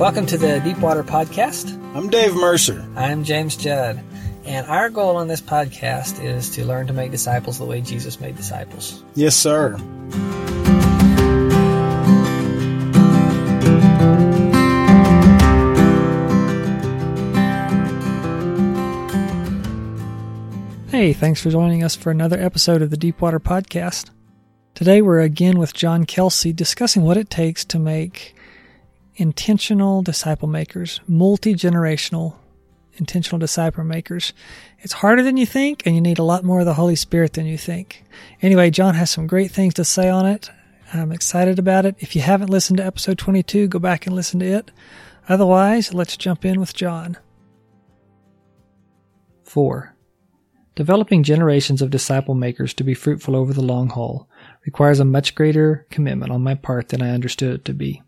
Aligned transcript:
Welcome 0.00 0.24
to 0.28 0.38
the 0.38 0.60
Deepwater 0.60 1.04
Podcast. 1.04 1.74
I'm 1.94 2.08
Dave 2.08 2.34
Mercer. 2.34 2.88
I'm 2.96 3.22
James 3.22 3.54
Judd. 3.54 4.02
And 4.46 4.66
our 4.66 4.88
goal 4.88 5.18
on 5.18 5.28
this 5.28 5.42
podcast 5.42 6.24
is 6.24 6.48
to 6.54 6.64
learn 6.64 6.86
to 6.86 6.94
make 6.94 7.10
disciples 7.10 7.58
the 7.58 7.66
way 7.66 7.82
Jesus 7.82 8.18
made 8.18 8.34
disciples. 8.34 9.04
Yes, 9.14 9.36
sir. 9.36 9.76
Hey, 20.88 21.12
thanks 21.12 21.42
for 21.42 21.50
joining 21.50 21.84
us 21.84 21.94
for 21.94 22.10
another 22.10 22.40
episode 22.40 22.80
of 22.80 22.88
the 22.88 22.96
Deepwater 22.96 23.38
Podcast. 23.38 24.08
Today 24.74 25.02
we're 25.02 25.20
again 25.20 25.58
with 25.58 25.74
John 25.74 26.06
Kelsey 26.06 26.54
discussing 26.54 27.02
what 27.02 27.18
it 27.18 27.28
takes 27.28 27.66
to 27.66 27.78
make 27.78 28.34
intentional 29.20 30.02
disciple 30.02 30.48
makers, 30.48 31.00
multi 31.06 31.54
generational 31.54 32.36
intentional 32.94 33.38
disciple 33.38 33.84
makers. 33.84 34.32
It's 34.80 34.92
harder 34.92 35.22
than 35.22 35.36
you 35.36 35.46
think, 35.46 35.86
and 35.86 35.94
you 35.94 36.00
need 36.00 36.18
a 36.18 36.24
lot 36.24 36.44
more 36.44 36.60
of 36.60 36.66
the 36.66 36.74
Holy 36.74 36.96
Spirit 36.96 37.32
than 37.32 37.46
you 37.46 37.58
think. 37.58 38.04
Anyway, 38.42 38.70
John 38.70 38.94
has 38.94 39.10
some 39.10 39.26
great 39.26 39.50
things 39.50 39.74
to 39.74 39.84
say 39.84 40.08
on 40.08 40.26
it. 40.26 40.50
I'm 40.92 41.12
excited 41.12 41.58
about 41.58 41.86
it. 41.86 41.96
If 41.98 42.14
you 42.14 42.22
haven't 42.22 42.50
listened 42.50 42.78
to 42.78 42.84
episode 42.84 43.18
22, 43.18 43.68
go 43.68 43.78
back 43.78 44.06
and 44.06 44.14
listen 44.14 44.40
to 44.40 44.46
it. 44.46 44.70
Otherwise, 45.28 45.94
let's 45.94 46.16
jump 46.16 46.44
in 46.44 46.60
with 46.60 46.74
John. 46.74 47.16
4. 49.44 49.94
Developing 50.74 51.22
generations 51.22 51.82
of 51.82 51.90
disciple 51.90 52.34
makers 52.34 52.74
to 52.74 52.84
be 52.84 52.94
fruitful 52.94 53.36
over 53.36 53.52
the 53.52 53.62
long 53.62 53.88
haul 53.88 54.28
requires 54.64 55.00
a 55.00 55.04
much 55.04 55.34
greater 55.34 55.86
commitment 55.90 56.32
on 56.32 56.42
my 56.42 56.54
part 56.54 56.88
than 56.88 57.02
I 57.02 57.10
understood 57.10 57.54
it 57.54 57.64
to 57.66 57.74
be. 57.74 58.02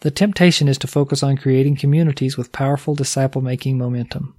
The 0.00 0.10
temptation 0.10 0.68
is 0.68 0.78
to 0.78 0.86
focus 0.86 1.22
on 1.22 1.38
creating 1.38 1.76
communities 1.76 2.36
with 2.36 2.52
powerful 2.52 2.94
disciple 2.94 3.40
making 3.40 3.78
momentum. 3.78 4.36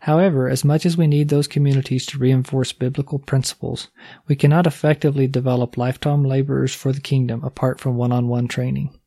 However, 0.00 0.48
as 0.48 0.64
much 0.64 0.86
as 0.86 0.96
we 0.96 1.06
need 1.06 1.28
those 1.28 1.48
communities 1.48 2.06
to 2.06 2.18
reinforce 2.18 2.72
biblical 2.72 3.18
principles, 3.18 3.88
we 4.28 4.36
cannot 4.36 4.66
effectively 4.66 5.26
develop 5.26 5.76
lifetime 5.76 6.24
laborers 6.24 6.74
for 6.74 6.92
the 6.92 7.00
kingdom 7.00 7.42
apart 7.42 7.80
from 7.80 7.96
one 7.96 8.12
on 8.12 8.28
one 8.28 8.48
training. 8.48 8.98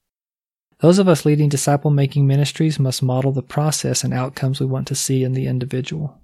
Those 0.79 0.97
of 0.97 1.07
us 1.07 1.25
leading 1.25 1.49
disciple 1.49 1.91
making 1.91 2.25
ministries 2.25 2.79
must 2.79 3.03
model 3.03 3.31
the 3.31 3.43
process 3.43 4.03
and 4.03 4.13
outcomes 4.13 4.59
we 4.59 4.65
want 4.65 4.87
to 4.87 4.95
see 4.95 5.23
in 5.23 5.33
the 5.33 5.45
individual. 5.45 6.19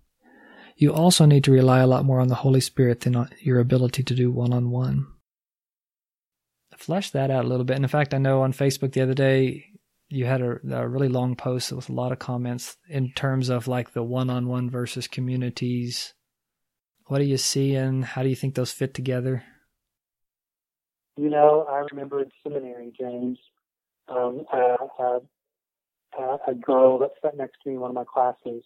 You 0.75 0.91
also 0.91 1.25
need 1.25 1.43
to 1.45 1.51
rely 1.51 1.79
a 1.79 1.87
lot 1.87 2.05
more 2.05 2.19
on 2.19 2.27
the 2.27 2.35
Holy 2.35 2.61
Spirit 2.61 3.01
than 3.01 3.15
on 3.15 3.29
your 3.39 3.59
ability 3.59 4.03
to 4.03 4.15
do 4.15 4.31
one 4.31 4.53
on 4.53 4.71
one 4.71 5.07
flesh 6.77 7.11
that 7.11 7.31
out 7.31 7.45
a 7.45 7.47
little 7.47 7.65
bit. 7.65 7.75
And 7.75 7.85
in 7.85 7.89
fact, 7.89 8.13
I 8.13 8.17
know 8.17 8.41
on 8.41 8.53
Facebook 8.53 8.93
the 8.93 9.01
other 9.01 9.13
day 9.13 9.65
you 10.09 10.25
had 10.25 10.41
a, 10.41 10.59
a 10.71 10.87
really 10.87 11.09
long 11.09 11.35
post 11.35 11.71
with 11.71 11.89
a 11.89 11.93
lot 11.93 12.11
of 12.11 12.19
comments 12.19 12.77
in 12.87 13.11
terms 13.11 13.49
of 13.49 13.67
like 13.67 13.91
the 13.91 14.03
one-on-one 14.03 14.69
versus 14.69 15.07
communities. 15.07 16.13
What 17.07 17.19
do 17.19 17.25
you 17.25 17.37
see, 17.37 17.75
and 17.75 18.03
how 18.03 18.23
do 18.23 18.29
you 18.29 18.35
think 18.35 18.55
those 18.55 18.71
fit 18.71 18.93
together? 18.93 19.43
You 21.15 21.29
know, 21.29 21.65
I 21.69 21.85
remember 21.91 22.21
in 22.21 22.31
seminary, 22.43 22.91
James, 22.99 23.39
um, 24.07 24.45
uh, 24.53 24.75
uh, 24.99 26.37
a 26.47 26.53
girl 26.53 26.99
that 26.99 27.11
sat 27.21 27.35
next 27.37 27.57
to 27.63 27.69
me 27.69 27.75
in 27.75 27.81
one 27.81 27.91
of 27.91 27.95
my 27.95 28.03
classes, 28.03 28.63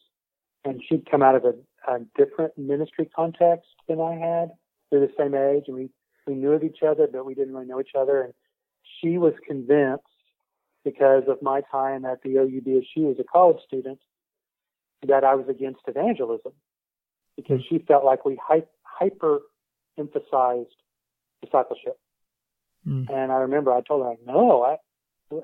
and 0.66 0.82
she'd 0.88 1.10
come 1.10 1.24
out 1.24 1.36
of 1.36 1.46
a, 1.46 1.54
a 1.92 2.00
different 2.18 2.58
ministry 2.58 3.10
context 3.16 3.70
than 3.88 4.00
I 4.00 4.16
had. 4.16 4.50
They're 4.90 5.00
the 5.00 5.14
same 5.18 5.34
age, 5.34 5.64
and 5.68 5.78
we 5.78 5.90
we 6.32 6.38
knew 6.38 6.54
of 6.54 6.64
each 6.64 6.80
other, 6.88 7.08
but 7.12 7.26
we 7.26 7.36
didn't 7.36 7.54
really 7.54 7.68
know 7.68 7.80
each 7.80 7.96
other. 7.98 8.22
And 8.22 8.34
she 9.00 9.18
was 9.18 9.34
convinced, 9.46 10.04
because 10.84 11.24
of 11.28 11.42
my 11.42 11.62
time 11.72 12.06
at 12.06 12.24
the 12.24 12.38
OU 12.38 12.62
BSU 12.66 13.12
as 13.12 13.20
a 13.20 13.24
college 13.24 13.62
student, 13.68 14.00
that 15.08 15.24
I 15.24 15.36
was 15.36 15.46
against 15.50 15.82
evangelism 15.88 16.54
because 17.36 17.62
she 17.70 17.80
felt 17.80 18.04
like 18.04 18.26
we 18.26 18.40
hyper 18.84 19.42
emphasized 19.98 20.76
discipleship. 21.44 21.98
Mm. 22.88 23.10
And 23.12 23.32
I 23.32 23.38
remember 23.38 23.72
I 23.72 23.82
told 23.82 24.06
her, 24.06 24.16
no, 24.26 24.64
I, 24.64 24.78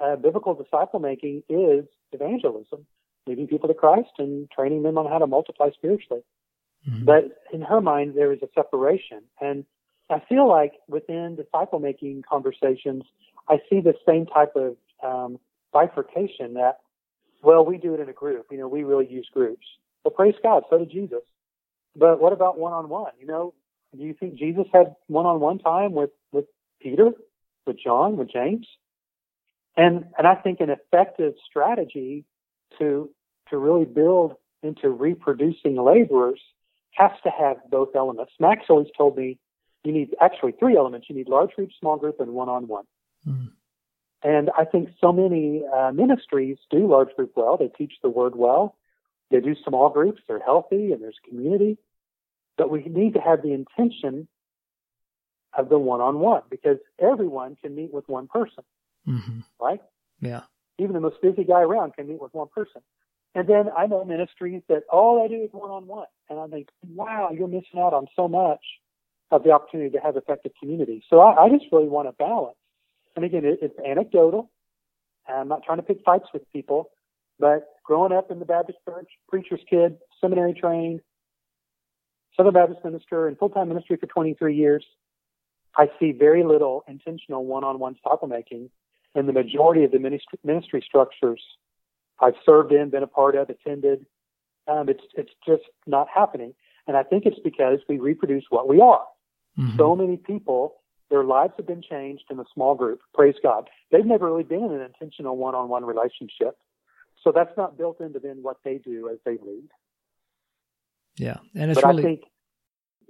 uh, 0.04 0.16
biblical 0.16 0.54
disciple 0.54 1.00
making 1.00 1.44
is 1.50 1.86
evangelism, 2.12 2.86
leading 3.26 3.48
people 3.48 3.68
to 3.68 3.74
Christ 3.74 4.10
and 4.18 4.50
training 4.52 4.84
them 4.84 4.98
on 4.98 5.10
how 5.10 5.20
to 5.20 5.28
multiply 5.28 5.70
spiritually. 5.72 6.24
Mm-hmm. 6.88 7.06
But 7.06 7.44
in 7.54 7.62
her 7.62 7.82
mind, 7.82 8.14
there 8.16 8.32
is 8.32 8.40
a 8.42 8.48
separation. 8.56 9.22
And 9.42 9.66
I 10.10 10.22
feel 10.28 10.48
like 10.48 10.74
within 10.88 11.36
disciple 11.36 11.80
making 11.80 12.24
conversations, 12.30 13.04
I 13.50 13.60
see 13.70 13.82
the 13.82 13.94
same 14.08 14.26
type 14.26 14.54
of 14.56 14.76
um, 15.04 15.40
bifurcation 15.74 16.54
that, 16.56 16.80
well, 17.44 17.66
we 17.66 17.78
do 17.78 17.94
it 17.94 18.00
in 18.00 18.10
a 18.10 18.14
group. 18.14 18.48
You 18.52 18.58
know, 18.58 18.68
we 18.68 18.84
really 18.84 19.08
use 19.08 19.28
groups. 19.34 19.66
Well, 20.04 20.12
praise 20.12 20.36
God, 20.42 20.64
so 20.70 20.78
did 20.80 20.92
Jesus. 20.92 21.24
But 21.96 22.22
what 22.22 22.34
about 22.34 22.58
one 22.58 22.74
on 22.74 22.90
one? 22.90 23.12
You 23.20 23.28
know, 23.28 23.54
do 23.98 24.04
you 24.04 24.14
think 24.14 24.36
Jesus 24.36 24.66
had 24.74 24.96
one 25.08 25.26
on 25.26 25.40
one 25.40 25.60
time 25.60 25.94
with, 25.94 26.12
with 26.32 26.46
Peter, 26.82 27.12
with 27.66 27.78
John, 27.80 28.18
with 28.18 28.32
James? 28.32 28.68
And 29.76 30.06
and 30.18 30.26
I 30.26 30.36
think 30.36 30.60
an 30.60 30.72
effective 30.72 31.34
strategy 31.48 32.26
to 32.80 33.10
to 33.50 33.58
really 33.58 33.86
build 33.86 34.34
into 34.64 34.90
reproducing 34.90 35.76
laborers 35.76 36.42
has 36.92 37.12
to 37.24 37.30
have 37.30 37.58
both 37.70 37.90
elements. 37.96 38.34
Max 38.40 38.66
always 38.70 38.88
told 38.98 39.16
me 39.16 39.38
you 39.88 39.94
need 39.94 40.16
actually 40.20 40.52
three 40.52 40.76
elements. 40.76 41.08
You 41.10 41.16
need 41.16 41.30
large 41.30 41.52
group, 41.52 41.70
small 41.80 41.98
group, 41.98 42.20
and 42.20 42.34
one 42.34 42.50
on 42.50 42.68
one. 42.68 42.86
And 44.24 44.50
I 44.58 44.66
think 44.66 44.90
so 45.00 45.14
many 45.14 45.64
uh, 45.74 45.92
ministries 45.94 46.58
do 46.70 46.88
large 46.88 47.16
group 47.16 47.32
well. 47.36 47.56
They 47.58 47.70
teach 47.70 47.94
the 48.04 48.10
word 48.10 48.36
well. 48.36 48.76
They 49.32 49.40
do 49.40 49.56
small 49.66 49.90
groups. 49.90 50.22
They're 50.28 50.40
healthy 50.40 50.92
and 50.92 51.02
there's 51.02 51.18
community. 51.28 51.78
But 52.58 52.70
we 52.70 52.84
need 52.84 53.14
to 53.14 53.22
have 53.22 53.42
the 53.42 53.54
intention 53.54 54.28
of 55.58 55.70
the 55.70 55.80
one 55.80 56.02
on 56.02 56.20
one 56.20 56.42
because 56.50 56.78
everyone 57.00 57.56
can 57.62 57.76
meet 57.76 57.94
with 57.94 58.10
one 58.10 58.28
person. 58.28 58.64
Mm-hmm. 59.08 59.40
Right? 59.62 59.82
Yeah. 60.20 60.42
Even 60.80 60.94
the 60.94 61.00
most 61.00 61.22
busy 61.22 61.44
guy 61.44 61.62
around 61.62 61.94
can 61.94 62.08
meet 62.08 62.22
with 62.22 62.34
one 62.34 62.48
person. 62.54 62.82
And 63.36 63.48
then 63.48 63.70
I 63.78 63.86
know 63.86 64.04
ministries 64.04 64.64
that 64.68 64.84
all 64.92 65.22
they 65.22 65.34
do 65.34 65.44
is 65.44 65.50
one 65.52 65.70
on 65.70 65.88
one. 65.88 66.08
And 66.30 66.40
I 66.40 66.48
think, 66.48 66.70
wow, 66.84 67.30
you're 67.32 67.48
missing 67.48 67.80
out 67.80 67.94
on 67.94 68.08
so 68.16 68.28
much 68.28 68.62
of 69.32 69.44
the 69.44 69.52
opportunity 69.52 69.90
to 69.92 70.00
have 70.00 70.16
effective 70.16 70.52
community. 70.60 71.04
So 71.10 71.20
I, 71.20 71.46
I 71.46 71.50
just 71.50 71.66
really 71.72 71.88
want 71.88 72.08
a 72.08 72.14
balance. 72.14 72.58
And 73.16 73.26
again, 73.26 73.44
it, 73.46 73.60
it's 73.62 73.76
anecdotal. 73.86 74.50
I'm 75.28 75.48
not 75.48 75.64
trying 75.64 75.80
to 75.80 75.84
pick 75.84 75.98
fights 76.06 76.28
with 76.34 76.44
people, 76.54 76.92
but 77.40 77.68
growing 77.84 78.14
up 78.14 78.32
in 78.32 78.40
the 78.40 78.46
Baptist 78.46 78.80
church, 78.88 79.10
preacher's 79.28 79.60
kid, 79.70 79.98
seminary 80.22 80.54
trained, 80.54 81.02
Southern 82.36 82.54
Baptist 82.54 82.80
minister, 82.86 83.28
and 83.28 83.38
full-time 83.38 83.68
ministry 83.68 83.98
for 83.98 84.06
23 84.06 84.56
years, 84.56 84.86
I 85.76 85.88
see 86.00 86.12
very 86.12 86.44
little 86.44 86.84
intentional 86.88 87.46
one-on-one 87.46 87.94
disciple 87.94 88.28
making 88.28 88.70
in 89.16 89.26
the 89.26 89.34
majority 89.34 89.84
of 89.84 89.92
the 89.92 90.00
ministry, 90.00 90.40
ministry 90.44 90.84
structures 90.86 91.42
I've 92.20 92.36
served 92.46 92.72
in, 92.72 92.90
been 92.90 93.04
a 93.04 93.08
part 93.08 93.36
of, 93.36 93.50
attended. 93.50 94.06
Um, 94.68 94.90
it's 94.90 95.04
it's 95.16 95.32
just 95.46 95.64
not 95.86 96.08
happening, 96.14 96.54
and 96.88 96.98
I 96.98 97.04
think 97.04 97.26
it's 97.26 97.40
because 97.44 97.80
we 97.88 98.00
reproduce 98.00 98.46
what 98.50 98.68
we 98.68 98.82
are. 98.82 99.06
Mm-hmm. 99.58 99.78
So 99.78 99.96
many 99.96 100.18
people, 100.18 100.76
their 101.10 101.24
lives 101.24 101.54
have 101.58 101.68
been 101.68 101.82
changed 101.82 102.26
in 102.30 102.40
a 102.40 102.46
small 102.54 102.76
group. 102.76 103.00
Praise 103.14 103.36
God. 103.42 103.70
They've 103.92 104.06
never 104.06 104.28
really 104.28 104.44
been 104.44 104.64
in 104.64 104.72
an 104.72 104.82
intentional 104.82 105.38
one-on-one 105.38 105.86
relationship. 105.86 106.58
So 107.24 107.32
that's 107.34 107.56
not 107.58 107.78
built 107.78 108.00
into 108.00 108.20
then 108.20 108.38
what 108.42 108.58
they 108.64 108.78
do 108.78 109.10
as 109.12 109.18
they 109.26 109.32
lead. 109.32 109.70
Yeah, 111.18 111.38
and 111.56 111.72
it's 111.72 111.82
but 111.82 111.88
really. 111.88 112.04
I 112.04 112.06
think 112.06 112.22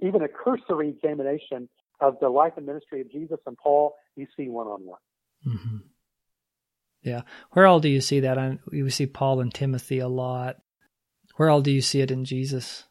even 0.00 0.22
a 0.22 0.28
cursory 0.28 0.88
examination 0.88 1.68
of 2.00 2.16
the 2.20 2.28
life 2.30 2.54
and 2.56 2.64
ministry 2.64 3.02
of 3.02 3.12
Jesus 3.12 3.38
and 3.46 3.56
Paul, 3.56 3.94
you 4.16 4.26
see 4.36 4.48
one-on-one. 4.48 4.98
Mm-hmm. 5.46 5.76
Yeah, 7.02 7.22
where 7.52 7.66
all 7.66 7.80
do 7.80 7.88
you 7.88 8.00
see 8.00 8.20
that? 8.20 8.58
We 8.72 8.88
see 8.90 9.06
Paul 9.06 9.40
and 9.40 9.52
Timothy 9.52 9.98
a 9.98 10.08
lot. 10.08 10.56
Where 11.36 11.50
all 11.50 11.60
do 11.60 11.70
you 11.70 11.82
see 11.82 12.00
it 12.00 12.10
in 12.10 12.24
Jesus? 12.24 12.84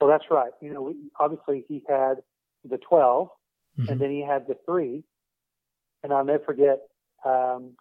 So 0.00 0.08
that's 0.08 0.24
right. 0.30 0.50
You 0.60 0.72
know, 0.72 0.82
we, 0.82 0.94
obviously 1.18 1.64
he 1.68 1.82
had 1.88 2.14
the 2.68 2.78
12 2.78 3.28
mm-hmm. 3.78 3.92
and 3.92 4.00
then 4.00 4.10
he 4.10 4.24
had 4.24 4.46
the 4.46 4.56
three. 4.66 5.04
And 6.02 6.12
I'll 6.12 6.24
never 6.24 6.44
forget, 6.44 6.80
um, 7.24 7.72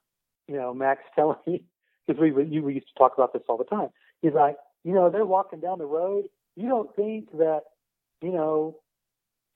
you 0.48 0.56
know, 0.56 0.74
Max 0.74 1.01
telling 1.15 1.38
me, 1.45 1.63
because 2.07 2.21
we, 2.21 2.31
we, 2.31 2.60
we 2.60 2.74
used 2.75 2.88
to 2.88 3.00
talk 3.00 3.13
about 3.18 3.33
this 3.33 3.44
all 3.48 3.57
the 3.57 3.63
time. 3.63 3.89
He's 4.21 4.33
like, 4.33 4.56
you 4.83 4.94
know, 4.94 5.10
they're 5.10 5.25
walking 5.25 5.60
down 5.60 5.80
the 5.80 5.86
road. 5.86 6.25
You 6.56 6.69
don't 6.69 6.94
think 6.95 7.31
that, 7.33 7.62
you 8.21 8.31
know, 8.31 8.77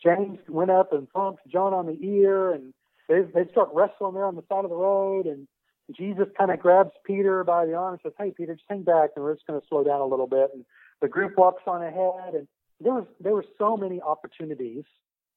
James 0.04 0.40
went 0.48 0.72
up 0.72 0.94
and 0.94 1.08
thumped 1.10 1.42
John 1.48 1.74
on 1.74 1.86
the 1.86 1.98
ear 2.06 2.52
and 2.52 2.74
they, 3.10 3.22
they 3.22 3.50
start 3.52 3.70
wrestling 3.74 4.14
there 4.14 4.26
on 4.26 4.36
the 4.36 4.44
side 4.50 4.64
of 4.64 4.70
the 4.70 4.76
road 4.76 5.26
and 5.26 5.48
Jesus 5.96 6.28
kind 6.38 6.52
of 6.52 6.60
grabs 6.60 6.92
Peter 7.06 7.44
by 7.44 7.66
the 7.66 7.74
arm 7.74 7.94
and 7.94 8.00
says, 8.04 8.14
Hey, 8.18 8.34
Peter, 8.36 8.56
just 8.56 8.66
hang 8.70 8.84
back 8.84 9.12
and 9.16 9.24
we're 9.24 9.36
just 9.36 9.48
going 9.48 9.60
to 9.60 9.68
slow 9.68 9.84
down 9.84 10.02
a 10.02 10.06
little 10.06 10.28
bit. 10.28 10.50
And 10.54 10.66
the 11.02 11.08
group 11.08 11.38
walks 11.38 11.64
on 11.68 11.84
ahead, 11.84 12.34
and 12.34 12.48
there 12.82 12.94
was 12.94 13.06
there 13.20 13.34
were 13.34 13.46
so 13.58 13.78
many 13.78 14.02
opportunities 14.02 14.84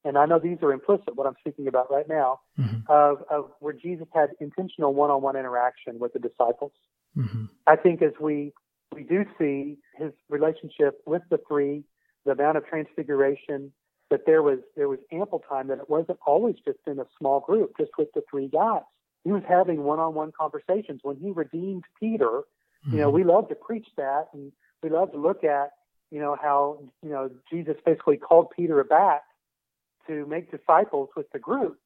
and 0.03 0.17
I 0.17 0.25
know 0.25 0.39
these 0.39 0.57
are 0.63 0.71
implicit, 0.71 1.15
what 1.15 1.27
I'm 1.27 1.35
speaking 1.39 1.67
about 1.67 1.91
right 1.91 2.07
now, 2.07 2.39
Mm-hmm. 2.59 2.79
of, 2.89 3.23
of 3.29 3.51
where 3.59 3.73
Jesus 3.73 4.07
had 4.13 4.29
intentional 4.39 4.93
one-on-one 4.93 5.35
interaction 5.35 5.99
with 5.99 6.13
the 6.13 6.19
disciples. 6.19 6.73
Mm-hmm. 7.17 7.45
I 7.65 7.75
think 7.75 8.01
as 8.01 8.11
we 8.19 8.53
we 8.93 9.03
do 9.03 9.23
see 9.39 9.77
his 9.95 10.11
relationship 10.29 11.01
with 11.05 11.21
the 11.29 11.39
three, 11.47 11.83
the 12.25 12.35
Mount 12.35 12.57
of 12.57 12.67
Transfiguration, 12.67 13.71
that 14.09 14.25
there 14.25 14.43
was 14.43 14.59
there 14.75 14.89
was 14.89 14.99
ample 15.11 15.39
time 15.47 15.67
that 15.69 15.79
it 15.79 15.89
wasn't 15.89 16.19
always 16.27 16.55
just 16.65 16.79
in 16.87 16.99
a 16.99 17.05
small 17.17 17.39
group, 17.39 17.71
just 17.79 17.91
with 17.97 18.09
the 18.13 18.21
three 18.29 18.47
guys. 18.47 18.81
He 19.23 19.31
was 19.31 19.43
having 19.47 19.83
one-on-one 19.83 20.31
conversations 20.37 21.01
when 21.03 21.17
he 21.17 21.31
redeemed 21.31 21.83
Peter. 21.99 22.41
You 22.91 22.97
know, 22.97 23.09
we 23.11 23.23
love 23.23 23.47
to 23.49 23.55
preach 23.55 23.87
that, 23.97 24.29
and 24.33 24.51
we 24.81 24.89
love 24.89 25.11
to 25.11 25.17
look 25.17 25.43
at 25.43 25.71
you 26.09 26.19
know 26.19 26.35
how 26.41 26.79
you 27.03 27.09
know 27.09 27.29
Jesus 27.51 27.75
basically 27.85 28.17
called 28.17 28.47
Peter 28.55 28.83
back 28.83 29.21
to 30.07 30.25
make 30.25 30.49
disciples 30.49 31.09
with 31.15 31.29
the 31.31 31.37
group, 31.39 31.79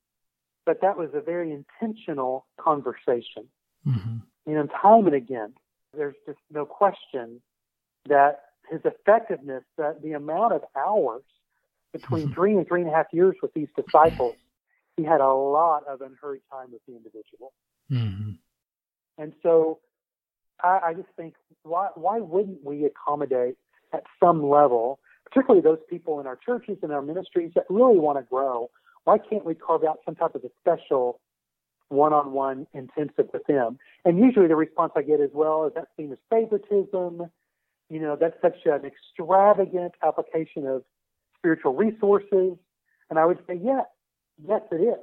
but 0.66 0.80
that 0.82 0.98
was 0.98 1.10
a 1.14 1.20
very 1.20 1.52
intentional 1.52 2.46
conversation 2.58 3.50
Mm-hmm. 3.88 4.18
you 4.50 4.56
know, 4.56 4.68
time 4.82 5.06
and 5.06 5.16
again, 5.16 5.54
there's 5.96 6.16
just 6.26 6.40
no 6.52 6.66
question 6.66 7.40
that 8.08 8.40
his 8.70 8.82
effectiveness, 8.84 9.64
that 9.78 10.02
the 10.02 10.14
amount 10.14 10.54
of 10.54 10.64
hours 10.76 11.22
between 11.94 12.34
three 12.34 12.54
and 12.54 12.68
three 12.68 12.82
and 12.82 12.90
a 12.90 12.94
half 12.94 13.06
years 13.12 13.36
with 13.44 13.54
these 13.54 13.68
disciples, 13.76 14.36
he 14.98 15.04
had 15.04 15.22
a 15.22 15.34
lot 15.34 15.84
of 15.88 16.02
unhurried 16.02 16.42
time 16.52 16.72
with 16.72 16.82
the 16.88 16.96
individual. 16.96 17.54
Mm-hmm. 17.92 18.32
And 19.18 19.34
so 19.44 19.80
I, 20.64 20.80
I 20.88 20.94
just 20.94 21.10
think, 21.18 21.36
why, 21.64 21.90
why 21.96 22.20
wouldn't 22.20 22.64
we 22.64 22.86
accommodate 22.86 23.56
at 23.94 24.04
some 24.24 24.48
level, 24.48 25.00
particularly 25.26 25.62
those 25.62 25.80
people 25.90 26.20
in 26.20 26.28
our 26.28 26.38
churches 26.38 26.78
and 26.82 26.92
our 26.92 27.02
ministries 27.02 27.52
that 27.56 27.66
really 27.70 27.98
want 27.98 28.18
to 28.18 28.24
grow? 28.24 28.70
Why 29.04 29.18
can't 29.18 29.46
we 29.46 29.54
carve 29.54 29.84
out 29.84 30.00
some 30.06 30.16
type 30.16 30.36
of 30.36 30.44
a 30.44 30.50
special 30.60 31.20
one-on-one 31.90 32.68
intensive 32.74 33.30
with 33.34 33.46
them? 33.48 33.78
And 34.04 34.18
usually 34.18 34.48
the 34.48 34.56
response 34.56 34.94
I 34.96 35.02
get 35.02 35.20
is, 35.20 35.30
well, 35.34 35.66
is 35.68 35.74
that 35.76 35.88
seen 35.98 36.12
as 36.12 36.18
favoritism? 36.30 37.30
You 37.90 38.00
know, 38.00 38.18
that's 38.20 38.36
such 38.42 38.66
an 38.66 38.82
extravagant 38.86 39.94
application 40.04 40.66
of 40.66 40.84
spiritual 41.38 41.76
resources. 41.76 42.58
And 43.10 43.20
I 43.20 43.26
would 43.26 43.38
say, 43.48 43.60
yes, 43.64 43.86
yes, 44.48 44.62
it 44.72 44.76
is 44.76 44.96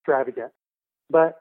extravagant. 0.00 0.52
But 1.10 1.40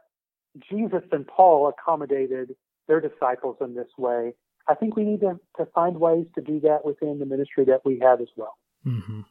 Jesus 0.69 1.03
and 1.11 1.27
Paul 1.27 1.69
accommodated 1.69 2.55
their 2.87 3.01
disciples 3.01 3.57
in 3.61 3.75
this 3.75 3.87
way. 3.97 4.33
I 4.67 4.75
think 4.75 4.95
we 4.95 5.03
need 5.03 5.21
to, 5.21 5.39
to 5.57 5.65
find 5.73 5.99
ways 5.99 6.27
to 6.35 6.41
do 6.41 6.59
that 6.61 6.83
within 6.83 7.19
the 7.19 7.25
ministry 7.25 7.65
that 7.65 7.85
we 7.85 7.99
have 7.99 8.21
as 8.21 8.27
well. 8.35 8.57
Mm-hmm. 8.85 9.21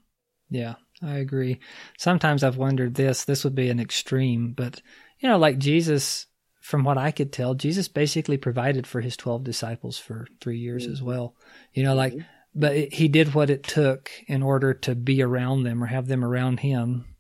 Yeah, 0.49 0.75
I 1.03 1.17
agree. 1.19 1.61
Sometimes 1.99 2.43
I've 2.45 2.57
wondered 2.57 2.95
this, 2.95 3.25
this 3.25 3.45
would 3.45 3.55
be 3.55 3.69
an 3.69 3.81
extreme, 3.81 4.53
but 4.53 4.81
you 5.19 5.29
know, 5.29 5.39
like 5.39 5.59
Jesus, 5.59 6.27
from 6.61 6.85
what 6.85 6.99
I 6.99 7.11
could 7.11 7.33
tell, 7.33 7.55
Jesus 7.55 7.89
basically 7.89 8.37
provided 8.37 8.87
for 8.87 9.01
his 9.01 9.17
12 9.17 9.45
disciples 9.45 9.99
for 9.99 10.27
three 10.41 10.59
years 10.59 10.87
as 10.87 11.03
well. 11.03 11.35
You 11.73 11.85
know, 11.85 11.95
like, 11.95 12.15
but 12.55 12.77
it, 12.77 12.95
he 12.95 13.09
did 13.09 13.35
what 13.35 13.51
it 13.51 13.63
took 13.63 14.11
in 14.27 14.43
order 14.43 14.75
to 14.75 14.95
be 14.95 15.23
around 15.23 15.65
them 15.65 15.83
or 15.83 15.87
have 15.87 16.07
them 16.07 16.25
around 16.25 16.61
him. 16.61 17.16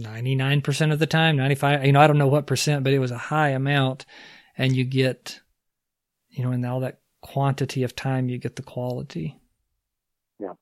99% 0.00 0.92
of 0.92 0.98
the 0.98 1.06
time, 1.06 1.36
95, 1.36 1.84
you 1.84 1.92
know, 1.92 2.00
I 2.00 2.06
don't 2.06 2.18
know 2.18 2.28
what 2.28 2.46
percent, 2.46 2.84
but 2.84 2.92
it 2.92 2.98
was 2.98 3.10
a 3.10 3.18
high 3.18 3.50
amount. 3.50 4.06
And 4.56 4.74
you 4.74 4.84
get, 4.84 5.40
you 6.28 6.44
know, 6.44 6.52
in 6.52 6.64
all 6.64 6.80
that 6.80 7.00
quantity 7.22 7.82
of 7.82 7.96
time, 7.96 8.28
you 8.28 8.38
get 8.38 8.56
the 8.56 8.62
quality. 8.62 9.38
Yeah. 10.38 10.54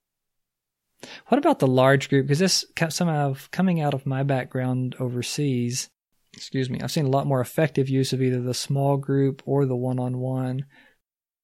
What 1.29 1.38
about 1.38 1.58
the 1.58 1.67
large 1.67 2.08
group? 2.08 2.26
Because 2.26 2.38
this 2.38 2.64
somehow 2.90 3.35
coming 3.50 3.81
out 3.81 3.94
of 3.94 4.06
my 4.06 4.23
background 4.23 4.96
overseas, 5.00 5.88
excuse 6.32 6.69
me, 6.69 6.81
I've 6.81 6.93
seen 6.93 7.06
a 7.06 7.11
lot 7.11 7.26
more 7.26 7.41
effective 7.41 7.88
use 7.88 8.12
of 8.12 8.23
either 8.23 8.41
the 8.41 8.55
small 8.55 8.96
group 8.96 9.43
or 9.46 9.67
the 9.67 9.76
one 9.76 9.99
on 9.99 10.19
one. 10.19 10.67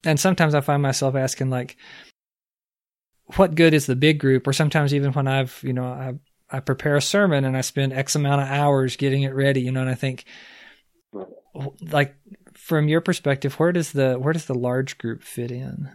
And 0.05 0.21
sometimes 0.21 0.55
I 0.55 0.61
find 0.61 0.83
myself 0.83 1.15
asking, 1.15 1.51
like, 1.51 1.77
what 3.37 3.55
good 3.55 3.73
is 3.73 3.87
the 3.87 3.97
big 3.97 4.21
group? 4.21 4.47
Or 4.47 4.53
sometimes 4.53 4.93
even 4.93 5.13
when 5.13 5.27
I've, 5.27 5.59
you 5.63 5.73
know, 5.73 5.87
I, 5.87 6.13
I 6.51 6.61
prepare 6.61 6.97
a 6.97 7.03
sermon 7.03 7.45
and 7.45 7.57
I 7.57 7.63
spend 7.63 7.93
X 7.93 8.15
amount 8.15 8.43
of 8.43 8.49
hours 8.49 8.97
getting 8.97 9.23
it 9.23 9.35
ready, 9.35 9.63
you 9.63 9.73
know, 9.73 9.81
and 9.81 9.91
I 9.91 9.95
think, 9.95 10.25
like, 11.81 12.17
from 12.53 12.89
your 12.89 13.01
perspective, 13.01 13.55
where 13.55 13.73
does 13.73 13.93
the 13.93 14.15
where 14.15 14.33
does 14.33 14.47
the 14.47 14.55
large 14.55 14.99
group 14.99 15.23
fit 15.23 15.51
in? 15.51 15.91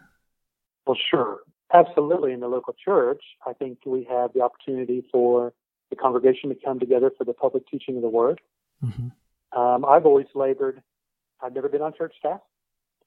Well, 0.85 0.97
sure. 1.09 1.39
Absolutely. 1.71 2.33
In 2.33 2.39
the 2.39 2.47
local 2.47 2.75
church, 2.83 3.21
I 3.45 3.53
think 3.53 3.79
we 3.85 4.07
have 4.09 4.33
the 4.33 4.41
opportunity 4.41 5.03
for 5.11 5.53
the 5.91 5.95
congregation 5.95 6.49
to 6.49 6.55
come 6.63 6.79
together 6.79 7.11
for 7.15 7.25
the 7.25 7.33
public 7.33 7.67
teaching 7.67 7.95
of 7.95 8.01
the 8.01 8.09
word. 8.09 8.41
Mm-hmm. 8.83 9.59
Um, 9.59 9.85
I've 9.85 10.05
always 10.05 10.27
labored, 10.33 10.81
I've 11.41 11.53
never 11.53 11.69
been 11.69 11.81
on 11.81 11.93
church 11.95 12.13
staff. 12.17 12.41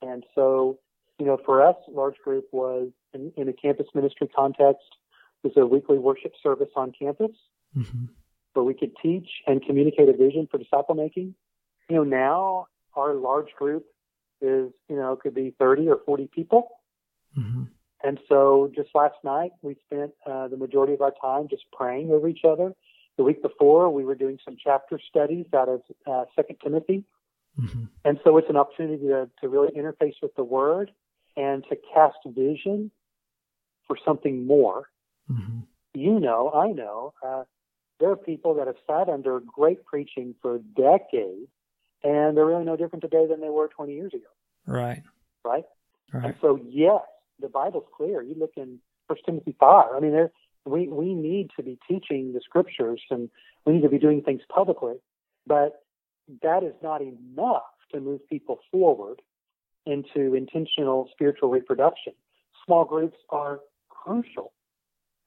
And 0.01 0.23
so, 0.35 0.79
you 1.19 1.25
know, 1.25 1.37
for 1.45 1.65
us, 1.65 1.75
large 1.89 2.17
group 2.23 2.45
was 2.51 2.89
in, 3.13 3.31
in 3.37 3.47
a 3.49 3.53
campus 3.53 3.87
ministry 3.93 4.29
context, 4.35 4.83
was 5.43 5.53
a 5.57 5.65
weekly 5.65 5.97
worship 5.97 6.33
service 6.41 6.69
on 6.75 6.93
campus 6.97 7.31
Mm-hmm. 7.77 8.05
where 8.53 8.63
we 8.63 8.75
could 8.75 8.91
teach 9.01 9.27
and 9.47 9.59
communicate 9.65 10.07
a 10.07 10.13
vision 10.13 10.47
for 10.51 10.59
disciple 10.59 10.93
making. 10.93 11.33
You 11.89 11.95
know, 11.95 12.03
now 12.03 12.67
our 12.95 13.15
large 13.15 13.51
group 13.57 13.85
is, 14.41 14.71
you 14.87 14.95
know, 14.95 15.15
could 15.15 15.33
be 15.33 15.55
30 15.57 15.89
or 15.89 15.99
40 16.05 16.29
people. 16.31 16.67
Mm-hmm. 17.35 17.63
And 18.03 18.19
so 18.29 18.71
just 18.75 18.89
last 18.93 19.15
night, 19.23 19.53
we 19.63 19.75
spent 19.87 20.11
uh, 20.29 20.49
the 20.49 20.57
majority 20.57 20.93
of 20.93 21.01
our 21.01 21.13
time 21.19 21.47
just 21.49 21.63
praying 21.71 22.11
over 22.11 22.27
each 22.27 22.41
other. 22.47 22.73
The 23.17 23.23
week 23.23 23.41
before, 23.41 23.89
we 23.89 24.05
were 24.05 24.13
doing 24.13 24.37
some 24.45 24.55
chapter 24.63 24.99
studies 25.09 25.47
out 25.55 25.69
of 25.69 25.81
uh, 26.05 26.25
Second 26.35 26.57
Timothy. 26.63 27.05
Mm-hmm. 27.59 27.85
And 28.05 28.19
so 28.23 28.37
it's 28.37 28.49
an 28.49 28.57
opportunity 28.57 29.07
to, 29.07 29.29
to 29.41 29.49
really 29.49 29.71
interface 29.71 30.15
with 30.21 30.35
the 30.35 30.43
Word 30.43 30.91
and 31.35 31.63
to 31.69 31.77
cast 31.91 32.17
vision 32.27 32.91
for 33.87 33.97
something 34.05 34.45
more. 34.45 34.89
Mm-hmm. 35.31 35.59
You 35.93 36.19
know, 36.19 36.51
I 36.51 36.71
know, 36.71 37.13
uh, 37.25 37.43
there 37.99 38.09
are 38.09 38.17
people 38.17 38.55
that 38.55 38.67
have 38.67 38.75
sat 38.87 39.09
under 39.09 39.39
great 39.39 39.85
preaching 39.85 40.35
for 40.41 40.59
decades, 40.75 41.47
and 42.03 42.35
they're 42.35 42.45
really 42.45 42.65
no 42.65 42.75
different 42.75 43.01
today 43.03 43.27
than 43.27 43.39
they 43.41 43.49
were 43.49 43.67
20 43.69 43.93
years 43.93 44.13
ago, 44.13 44.25
Right. 44.65 45.03
right? 45.45 45.63
Right. 46.11 46.25
And 46.25 46.35
so, 46.41 46.59
yes, 46.67 47.01
the 47.39 47.47
Bible's 47.49 47.85
clear. 47.95 48.21
You 48.21 48.35
look 48.35 48.53
in 48.57 48.79
First 49.07 49.23
Timothy 49.25 49.55
five. 49.59 49.89
I 49.95 49.99
mean, 49.99 50.11
there, 50.11 50.31
we 50.65 50.87
we 50.87 51.13
need 51.13 51.49
to 51.57 51.63
be 51.63 51.77
teaching 51.87 52.33
the 52.33 52.41
scriptures, 52.41 53.01
and 53.09 53.29
we 53.65 53.73
need 53.73 53.81
to 53.81 53.89
be 53.89 53.99
doing 53.99 54.21
things 54.21 54.41
publicly. 54.49 54.95
But 55.47 55.83
that 56.41 56.63
is 56.63 56.73
not 56.81 57.01
enough 57.01 57.63
to 57.91 57.99
move 57.99 58.27
people 58.29 58.59
forward 58.71 59.21
into 59.85 60.35
intentional 60.35 61.09
spiritual 61.11 61.49
reproduction. 61.49 62.13
Small 62.65 62.85
groups 62.85 63.17
are 63.29 63.59
crucial, 63.89 64.53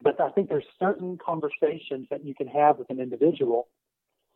but 0.02 0.20
I 0.20 0.30
think 0.30 0.48
there's 0.48 0.66
certain 0.78 1.18
conversations 1.24 2.06
that 2.10 2.24
you 2.24 2.34
can 2.34 2.46
have 2.48 2.78
with 2.78 2.90
an 2.90 3.00
individual 3.00 3.68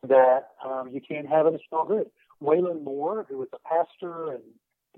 that 0.06 0.48
um, 0.64 0.88
you 0.92 1.00
can't 1.00 1.28
have 1.28 1.46
in 1.46 1.54
a 1.54 1.58
small 1.68 1.84
group. 1.84 2.10
Waylon 2.42 2.82
Moore, 2.82 3.26
who 3.28 3.38
was 3.38 3.48
a 3.52 3.58
pastor 3.68 4.32
and 4.32 4.42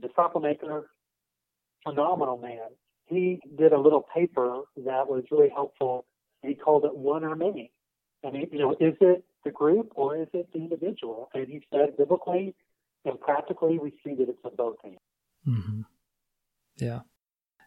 disciple 0.00 0.40
maker, 0.40 0.90
phenomenal 1.84 2.38
man. 2.38 2.68
He 3.06 3.40
did 3.58 3.72
a 3.72 3.78
little 3.78 4.06
paper 4.14 4.62
that 4.76 5.08
was 5.08 5.24
really 5.30 5.48
helpful. 5.48 6.06
He 6.42 6.54
called 6.54 6.84
it 6.84 6.96
one 6.96 7.24
or 7.24 7.34
many. 7.34 7.72
And 8.22 8.36
you 8.52 8.58
know, 8.58 8.72
is 8.72 8.94
it 9.00 9.24
the 9.44 9.50
group 9.50 9.92
or 9.96 10.16
is 10.16 10.28
it 10.32 10.48
the 10.52 10.60
individual? 10.60 11.28
And 11.34 11.48
he 11.48 11.66
said 11.72 11.96
biblically 11.96 12.54
and 13.04 13.20
practically 13.20 13.78
we 13.78 13.90
see 14.04 14.14
that 14.14 14.28
it's 14.28 14.38
a 14.44 14.50
both. 14.50 14.76
Mm-hmm. 15.46 15.80
Yeah. 16.76 17.00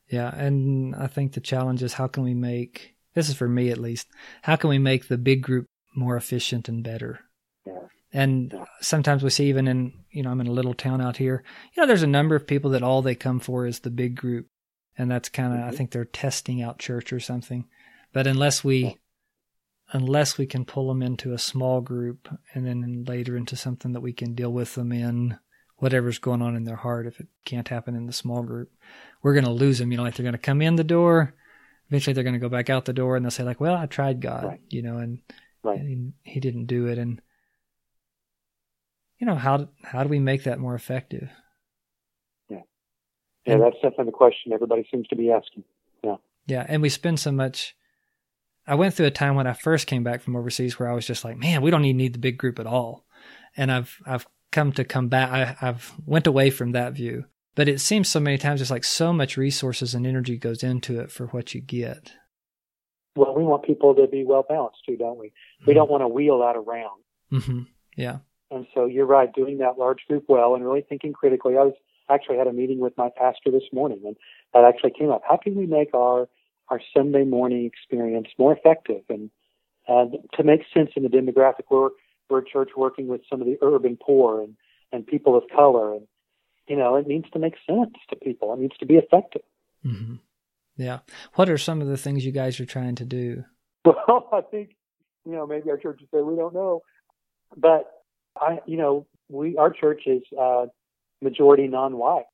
Yeah. 0.10 0.34
And 0.36 0.96
I 0.96 1.08
think 1.08 1.34
the 1.34 1.40
challenge 1.42 1.82
is 1.84 1.94
how 1.94 2.08
can 2.08 2.24
we 2.24 2.34
make 2.34 2.96
this 3.14 3.30
is 3.30 3.36
for 3.36 3.48
me 3.48 3.70
at 3.72 3.78
least, 3.78 4.08
how 4.42 4.58
can 4.58 4.70
we 4.70 4.78
make 4.78 5.08
the 5.08 5.18
big 5.18 5.42
group 5.42 5.68
more 5.96 6.18
efficient 6.18 6.68
and 6.68 6.84
better? 6.84 7.22
Yeah. 7.66 7.80
And 8.12 8.54
sometimes 8.82 9.24
we 9.24 9.30
see 9.30 9.48
even 9.48 9.68
in 9.68 9.94
you 10.12 10.24
know, 10.24 10.32
I'm 10.32 10.42
in 10.42 10.48
a 10.48 10.52
little 10.52 10.74
town 10.74 11.02
out 11.02 11.18
here, 11.18 11.44
you 11.76 11.82
know, 11.82 11.88
there's 11.88 12.04
a 12.04 12.08
number 12.08 12.36
of 12.36 12.48
people 12.48 12.72
that 12.72 12.84
all 12.84 13.02
they 13.02 13.16
come 13.16 13.40
for 13.40 13.66
is 13.66 13.80
the 13.80 13.90
big 13.90 14.16
group. 14.16 14.48
And 14.98 15.12
that's 15.12 15.28
kind 15.28 15.54
of, 15.54 15.60
Mhm. 15.60 15.68
I 15.68 15.72
think 15.72 15.92
they're 15.92 16.06
testing 16.06 16.62
out 16.62 16.80
church 16.80 17.12
or 17.12 17.20
something. 17.20 17.66
But 18.14 18.28
unless 18.28 18.64
we, 18.64 18.96
unless 19.92 20.38
we 20.38 20.46
can 20.46 20.64
pull 20.64 20.88
them 20.88 21.02
into 21.02 21.34
a 21.34 21.38
small 21.38 21.82
group 21.82 22.30
and 22.54 22.66
then 22.66 23.04
later 23.06 23.36
into 23.36 23.58
something 23.58 23.92
that 23.92 24.02
we 24.02 24.14
can 24.14 24.34
deal 24.36 24.54
with 24.54 24.76
them 24.76 24.94
in 24.94 25.38
whatever's 25.86 26.18
going 26.18 26.42
on 26.42 26.56
in 26.56 26.64
their 26.64 26.76
heart, 26.76 27.06
if 27.06 27.20
it 27.20 27.28
can't 27.46 27.68
happen 27.68 27.96
in 27.96 28.08
the 28.08 28.12
small 28.12 28.42
group, 28.42 28.72
we're 29.22 29.36
going 29.36 29.46
to 29.46 29.52
lose 29.52 29.78
them. 29.78 29.92
You 29.92 29.98
know, 29.98 30.04
like 30.04 30.16
they're 30.16 30.24
going 30.24 30.34
to 30.34 30.40
come 30.40 30.60
in 30.64 30.78
the 30.78 30.84
door. 30.84 31.36
Eventually 31.90 32.16
they're 32.16 32.24
going 32.24 32.34
to 32.34 32.40
go 32.40 32.50
back 32.50 32.72
out 32.72 32.86
the 32.86 32.92
door 32.92 33.16
and 33.16 33.24
they'll 33.24 33.30
say 33.30 33.44
like, 33.44 33.60
well, 33.60 33.76
I 33.76 33.86
tried 33.86 34.20
God, 34.20 34.46
Right. 34.46 34.62
you 34.70 34.82
know, 34.82 34.98
and, 34.98 35.20
Right. 35.62 35.80
and 35.80 36.14
he, 36.24 36.40
didn't 36.40 36.66
do 36.66 36.88
it. 36.88 36.98
And, 36.98 37.22
you 39.20 39.28
know, 39.28 39.36
how, 39.36 39.70
how 39.84 40.02
do 40.02 40.10
we 40.10 40.18
make 40.18 40.46
that 40.46 40.58
more 40.58 40.74
effective? 40.74 41.30
Yeah, 42.50 42.62
Yeah, 43.46 43.58
that's 43.60 43.76
definitely 43.76 44.06
the 44.06 44.12
question 44.14 44.54
everybody 44.54 44.88
seems 44.92 45.08
to 45.10 45.16
be 45.16 45.30
asking. 45.30 45.66
Yeah. 46.04 46.16
Yeah, 46.48 46.66
and 46.68 46.82
we 46.82 46.90
spend 46.90 47.20
so 47.20 47.32
much 47.32 47.76
I 48.68 48.74
went 48.74 48.96
through 48.96 49.06
a 49.06 49.12
time 49.12 49.36
when 49.36 49.46
I 49.46 49.54
first 49.54 49.86
came 49.86 50.04
back 50.04 50.24
from 50.24 50.36
overseas 50.36 50.80
where 50.80 50.90
I 50.90 50.96
was 50.96 51.06
just 51.06 51.24
like, 51.24 51.38
man, 51.38 51.62
we 51.62 51.70
don't 51.70 51.86
even 51.86 51.98
need 51.98 52.14
the 52.14 52.20
big 52.20 52.40
group 52.40 52.58
at 52.58 52.66
all. 52.66 53.06
And 53.56 53.72
I've, 53.72 53.96
I've 54.08 54.26
come 54.56 54.72
to 54.72 54.86
come 54.86 55.10
back. 55.10 55.30
I, 55.32 55.68
I've 55.68 55.94
went 56.06 56.28
away 56.28 56.50
from 56.50 56.72
that 56.72 56.94
view, 56.94 57.26
but 57.56 57.68
it 57.68 57.82
seems 57.82 58.08
so 58.08 58.22
many 58.22 58.38
times 58.38 58.62
it's 58.62 58.72
like 58.72 58.86
so 58.86 59.12
much 59.12 59.36
resources 59.36 59.94
and 59.94 60.08
energy 60.08 60.38
goes 60.38 60.64
into 60.64 61.00
it 61.02 61.12
for 61.12 61.28
what 61.28 61.54
you 61.54 61.60
get. 61.60 62.14
Well, 63.18 63.36
we 63.36 63.44
want 63.44 63.64
people 63.64 63.94
to 63.96 64.08
be 64.08 64.24
well 64.24 64.46
balanced 64.48 64.80
too, 64.88 64.96
don't 64.96 65.20
we? 65.20 65.34
We 65.68 65.74
don't 65.74 65.92
want 65.92 66.02
to 66.02 66.08
wheel 66.08 66.40
that 66.40 66.56
around. 66.56 67.02
Mm-hmm. 67.32 67.62
Yeah. 67.98 68.20
And 68.50 68.66
so 68.74 68.86
you're 68.86 69.06
right, 69.06 69.34
doing 69.34 69.58
that 69.58 69.78
large 69.78 70.00
group 70.08 70.26
well 70.30 70.56
and 70.56 70.66
really 70.66 70.86
thinking 70.88 71.12
critically. 71.12 71.58
I 71.58 71.64
was 71.64 71.74
actually 72.10 72.38
had 72.38 72.48
a 72.48 72.54
meeting 72.54 72.80
with 72.80 72.94
my 72.98 73.10
pastor 73.18 73.52
this 73.52 73.64
morning 73.74 74.02
and 74.06 74.16
that 74.54 74.64
actually 74.64 74.92
came 74.98 75.10
up. 75.10 75.22
How 75.28 75.38
can 75.38 75.56
we 75.56 75.66
make 75.66 75.94
our 75.94 76.30
our 76.70 76.82
Sunday 76.96 77.26
morning 77.26 77.66
experience 77.66 78.28
more 78.40 78.56
effective 78.56 79.02
and 79.10 79.30
and 79.88 80.16
to 80.34 80.44
make 80.44 80.62
sense 80.74 80.92
in 80.96 81.04
the 81.04 81.10
demographic? 81.10 81.66
We're 81.70 81.90
we're 82.30 82.40
a 82.40 82.46
church 82.46 82.72
working 82.76 83.08
with 83.08 83.22
some 83.30 83.42
of 83.42 83.48
the 83.48 83.58
urban 83.62 83.98
poor 84.02 84.42
and 84.42 84.56
and 84.92 85.06
people 85.06 85.36
of 85.36 85.44
color 85.54 85.94
and 85.94 86.08
you 86.68 86.76
know 86.76 86.96
it 86.96 87.08
needs 87.08 87.30
to 87.32 87.40
make 87.40 87.56
sense 87.68 87.94
to 88.10 88.16
people. 88.16 88.54
It 88.54 88.60
needs 88.60 88.78
to 88.78 88.86
be 88.86 88.96
effective. 88.96 89.44
Mm-hmm. 89.86 90.16
Yeah. 90.78 91.00
What 91.36 91.50
are 91.50 91.58
some 91.58 91.82
of 91.82 91.88
the 91.88 91.98
things 91.98 92.26
you 92.26 92.32
guys 92.32 92.60
are 92.60 92.66
trying 92.66 92.96
to 92.96 93.06
do? 93.06 93.44
Well, 94.08 94.30
I 94.32 94.42
think 94.42 94.76
you 95.26 95.34
know 95.34 95.46
maybe 95.46 95.70
our 95.70 95.78
church 95.78 96.00
would 96.02 96.10
say 96.10 96.24
we 96.24 96.36
don't 96.36 96.54
know, 96.54 96.82
but 97.56 97.86
I 98.36 98.60
you 98.66 98.78
know 98.78 99.06
we 99.30 99.58
our 99.58 99.70
church 99.70 100.04
is 100.08 100.24
uh, 100.40 100.66
majority 101.22 101.68
non-white, 101.68 102.26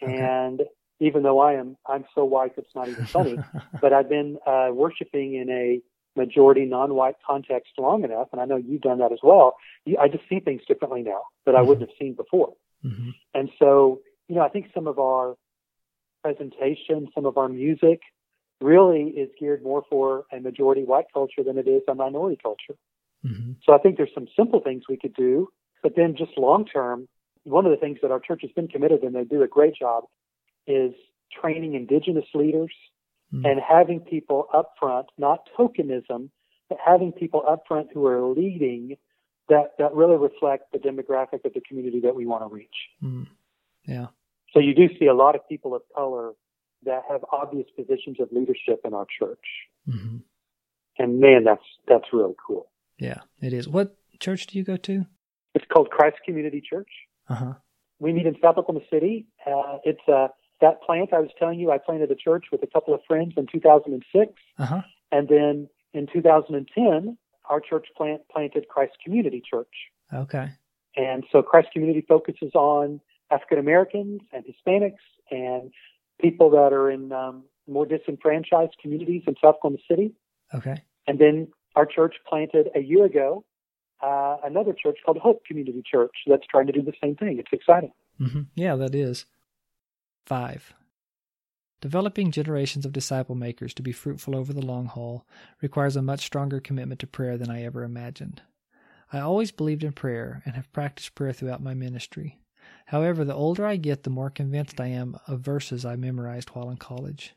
okay. 0.00 0.16
and 0.16 0.62
even 1.00 1.24
though 1.24 1.40
I 1.40 1.54
am 1.54 1.76
I'm 1.84 2.04
so 2.14 2.24
white 2.24 2.52
it's 2.56 2.74
not 2.76 2.88
even 2.88 3.06
funny, 3.06 3.38
but 3.80 3.92
I've 3.92 4.08
been 4.08 4.38
uh, 4.46 4.68
worshiping 4.72 5.34
in 5.34 5.50
a 5.50 5.80
majority 6.16 6.64
non-white 6.64 7.16
context 7.26 7.72
long 7.78 8.04
enough, 8.04 8.28
and 8.32 8.40
I 8.40 8.44
know 8.44 8.56
you've 8.56 8.82
done 8.82 8.98
that 8.98 9.12
as 9.12 9.20
well. 9.22 9.56
You, 9.84 9.96
I 9.98 10.08
just 10.08 10.24
see 10.28 10.40
things 10.40 10.62
differently 10.66 11.02
now 11.02 11.22
that 11.46 11.54
I 11.54 11.58
mm-hmm. 11.58 11.68
wouldn't 11.68 11.88
have 11.88 11.96
seen 11.98 12.14
before, 12.14 12.54
mm-hmm. 12.84 13.10
and 13.34 13.50
so 13.58 14.00
you 14.28 14.34
know 14.36 14.42
I 14.42 14.48
think 14.48 14.66
some 14.74 14.86
of 14.86 14.98
our 14.98 15.36
presentation, 16.22 17.08
some 17.14 17.26
of 17.26 17.36
our 17.36 17.48
music 17.48 18.00
really 18.60 19.08
is 19.08 19.28
geared 19.38 19.62
more 19.62 19.82
for 19.90 20.24
a 20.32 20.40
majority 20.40 20.84
white 20.84 21.06
culture 21.12 21.42
than 21.44 21.58
it 21.58 21.66
is 21.66 21.82
a 21.88 21.94
minority 21.94 22.38
culture. 22.40 22.78
Mm-hmm. 23.26 23.52
So 23.64 23.72
I 23.72 23.78
think 23.78 23.96
there's 23.96 24.14
some 24.14 24.28
simple 24.36 24.60
things 24.60 24.84
we 24.88 24.96
could 24.96 25.14
do, 25.14 25.48
but 25.82 25.96
then 25.96 26.14
just 26.16 26.38
long 26.38 26.64
term, 26.64 27.08
one 27.44 27.66
of 27.66 27.72
the 27.72 27.76
things 27.76 27.98
that 28.02 28.10
our 28.10 28.20
church 28.20 28.40
has 28.42 28.52
been 28.52 28.68
committed 28.68 29.02
and 29.02 29.14
they 29.14 29.24
do 29.24 29.42
a 29.42 29.48
great 29.48 29.74
job 29.74 30.04
is 30.66 30.92
training 31.40 31.74
indigenous 31.74 32.26
leaders 32.34 32.72
mm-hmm. 33.32 33.44
and 33.44 33.60
having 33.60 34.00
people 34.00 34.46
up 34.52 34.74
front, 34.78 35.06
not 35.18 35.48
tokenism, 35.58 36.30
but 36.68 36.78
having 36.84 37.12
people 37.12 37.42
up 37.48 37.64
front 37.66 37.88
who 37.92 38.06
are 38.06 38.26
leading 38.26 38.96
that, 39.48 39.72
that 39.78 39.94
really 39.94 40.16
reflect 40.16 40.72
the 40.72 40.78
demographic 40.78 41.44
of 41.44 41.52
the 41.54 41.60
community 41.66 42.00
that 42.00 42.14
we 42.14 42.26
want 42.26 42.42
to 42.42 42.54
reach. 42.54 42.68
Mm-hmm. 43.02 43.24
Yeah. 43.84 44.06
So 44.52 44.60
you 44.60 44.74
do 44.74 44.88
see 44.98 45.06
a 45.06 45.14
lot 45.14 45.34
of 45.34 45.46
people 45.48 45.74
of 45.74 45.82
color 45.94 46.32
that 46.84 47.02
have 47.08 47.24
obvious 47.32 47.66
positions 47.76 48.18
of 48.20 48.28
leadership 48.32 48.80
in 48.84 48.94
our 48.94 49.06
church. 49.18 49.44
Mm-hmm. 49.88 50.18
And 50.98 51.20
man, 51.20 51.44
that's 51.44 51.62
that's 51.88 52.04
really 52.12 52.34
cool. 52.46 52.70
Yeah, 52.98 53.20
it 53.40 53.52
is. 53.52 53.66
What 53.66 53.96
church 54.20 54.46
do 54.46 54.58
you 54.58 54.64
go 54.64 54.76
to? 54.76 55.06
It's 55.54 55.64
called 55.72 55.90
Christ 55.90 56.16
Community 56.24 56.60
Church. 56.60 56.90
Uh-huh. 57.28 57.54
We 57.98 58.12
meet 58.12 58.26
in 58.26 58.34
South 58.42 58.58
Oklahoma 58.58 58.84
City. 58.90 59.26
Uh, 59.46 59.78
it's 59.84 60.00
uh, 60.08 60.28
that 60.62 60.82
plant 60.82 61.12
I 61.12 61.18
was 61.18 61.30
telling 61.38 61.60
you. 61.60 61.70
I 61.70 61.78
planted 61.78 62.10
a 62.10 62.14
church 62.14 62.46
with 62.50 62.62
a 62.62 62.66
couple 62.66 62.94
of 62.94 63.00
friends 63.06 63.34
in 63.36 63.46
2006, 63.52 64.32
uh-huh. 64.58 64.80
and 65.10 65.28
then 65.28 65.68
in 65.92 66.06
2010, 66.10 67.18
our 67.50 67.60
church 67.60 67.88
plant 67.96 68.22
planted 68.32 68.68
Christ 68.68 68.92
Community 69.04 69.42
Church. 69.48 69.90
Okay. 70.14 70.50
And 70.96 71.24
so 71.30 71.42
Christ 71.42 71.68
Community 71.72 72.04
focuses 72.06 72.52
on 72.54 73.00
African 73.30 73.58
Americans 73.58 74.22
and 74.32 74.44
Hispanics 74.44 75.02
and 75.30 75.70
people 76.20 76.50
that 76.50 76.72
are 76.72 76.90
in 76.90 77.12
um, 77.12 77.44
more 77.68 77.86
disenfranchised 77.86 78.76
communities 78.80 79.22
in 79.26 79.34
South 79.42 79.56
Oklahoma 79.56 79.78
City. 79.88 80.14
Okay. 80.54 80.82
And 81.06 81.18
then 81.18 81.48
our 81.74 81.86
church 81.86 82.16
planted 82.28 82.68
a 82.74 82.80
year 82.80 83.04
ago 83.04 83.44
uh, 84.02 84.36
another 84.44 84.72
church 84.72 84.98
called 85.04 85.18
Hope 85.18 85.44
Community 85.44 85.82
Church 85.88 86.12
that's 86.26 86.46
trying 86.50 86.66
to 86.66 86.72
do 86.72 86.82
the 86.82 86.92
same 87.02 87.14
thing. 87.14 87.38
It's 87.38 87.52
exciting. 87.52 87.92
Mm-hmm. 88.20 88.42
Yeah, 88.54 88.76
that 88.76 88.94
is. 88.94 89.26
Five. 90.26 90.72
Developing 91.80 92.30
generations 92.30 92.86
of 92.86 92.92
disciple 92.92 93.34
makers 93.34 93.74
to 93.74 93.82
be 93.82 93.90
fruitful 93.90 94.36
over 94.36 94.52
the 94.52 94.64
long 94.64 94.86
haul 94.86 95.26
requires 95.60 95.96
a 95.96 96.02
much 96.02 96.20
stronger 96.20 96.60
commitment 96.60 97.00
to 97.00 97.08
prayer 97.08 97.36
than 97.36 97.50
I 97.50 97.64
ever 97.64 97.82
imagined. 97.82 98.40
I 99.12 99.18
always 99.18 99.50
believed 99.50 99.82
in 99.82 99.92
prayer 99.92 100.42
and 100.46 100.54
have 100.54 100.72
practiced 100.72 101.16
prayer 101.16 101.32
throughout 101.32 101.62
my 101.62 101.74
ministry. 101.74 102.38
However, 102.86 103.24
the 103.24 103.34
older 103.34 103.66
I 103.66 103.76
get, 103.76 104.04
the 104.04 104.10
more 104.10 104.30
convinced 104.30 104.80
I 104.80 104.86
am 104.86 105.18
of 105.26 105.40
verses 105.40 105.84
I 105.84 105.96
memorized 105.96 106.50
while 106.50 106.70
in 106.70 106.76
college. 106.76 107.34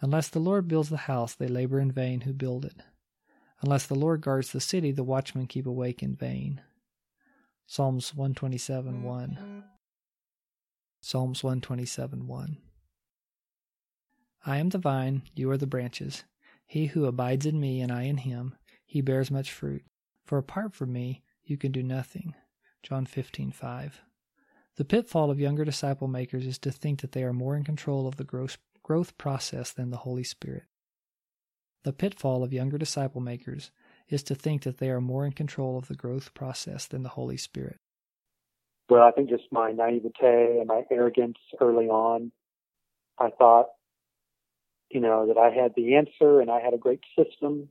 Unless 0.00 0.28
the 0.28 0.38
Lord 0.38 0.68
builds 0.68 0.88
the 0.88 0.96
house, 0.96 1.34
they 1.34 1.48
labor 1.48 1.80
in 1.80 1.90
vain 1.90 2.22
who 2.22 2.32
build 2.32 2.64
it. 2.64 2.76
Unless 3.62 3.86
the 3.86 3.94
Lord 3.94 4.20
guards 4.20 4.52
the 4.52 4.60
city, 4.60 4.92
the 4.92 5.04
watchmen 5.04 5.46
keep 5.46 5.66
awake 5.66 6.02
in 6.02 6.14
vain. 6.14 6.60
Psalms 7.66 8.14
127 8.14 9.02
1. 9.02 9.64
Psalms 11.04 11.42
127 11.42 12.28
1. 12.28 12.58
I 14.46 14.58
am 14.58 14.68
the 14.68 14.78
vine, 14.78 15.22
you 15.34 15.50
are 15.50 15.56
the 15.56 15.66
branches. 15.66 16.22
He 16.64 16.86
who 16.86 17.06
abides 17.06 17.44
in 17.44 17.58
me 17.58 17.80
and 17.80 17.90
I 17.90 18.04
in 18.04 18.18
him, 18.18 18.54
he 18.86 19.00
bears 19.00 19.28
much 19.28 19.50
fruit. 19.50 19.82
For 20.24 20.38
apart 20.38 20.74
from 20.74 20.92
me, 20.92 21.24
you 21.42 21.58
can 21.58 21.72
do 21.72 21.82
nothing. 21.82 22.36
John 22.84 23.04
15:5. 23.04 23.94
The 24.76 24.84
pitfall 24.84 25.32
of 25.32 25.40
younger 25.40 25.64
disciple 25.64 26.06
makers 26.06 26.46
is 26.46 26.58
to 26.60 26.70
think 26.70 27.00
that 27.00 27.10
they 27.10 27.24
are 27.24 27.32
more 27.32 27.56
in 27.56 27.64
control 27.64 28.06
of 28.06 28.14
the 28.16 28.56
growth 28.84 29.18
process 29.18 29.72
than 29.72 29.90
the 29.90 30.04
Holy 30.06 30.24
Spirit. 30.24 30.66
The 31.82 31.92
pitfall 31.92 32.44
of 32.44 32.52
younger 32.52 32.78
disciple 32.78 33.20
makers 33.20 33.72
is 34.06 34.22
to 34.22 34.36
think 34.36 34.62
that 34.62 34.78
they 34.78 34.88
are 34.88 35.00
more 35.00 35.26
in 35.26 35.32
control 35.32 35.76
of 35.76 35.88
the 35.88 35.96
growth 35.96 36.32
process 36.32 36.86
than 36.86 37.02
the 37.02 37.16
Holy 37.18 37.36
Spirit. 37.36 37.80
Well, 38.88 39.02
I 39.02 39.10
think 39.12 39.30
just 39.30 39.44
my 39.50 39.72
naivete 39.72 40.58
and 40.58 40.66
my 40.66 40.82
arrogance 40.90 41.38
early 41.60 41.86
on, 41.86 42.32
I 43.18 43.30
thought, 43.30 43.68
you 44.90 45.00
know, 45.00 45.26
that 45.28 45.38
I 45.38 45.50
had 45.50 45.72
the 45.74 45.96
answer 45.96 46.40
and 46.40 46.50
I 46.50 46.60
had 46.60 46.74
a 46.74 46.78
great 46.78 47.00
system. 47.16 47.68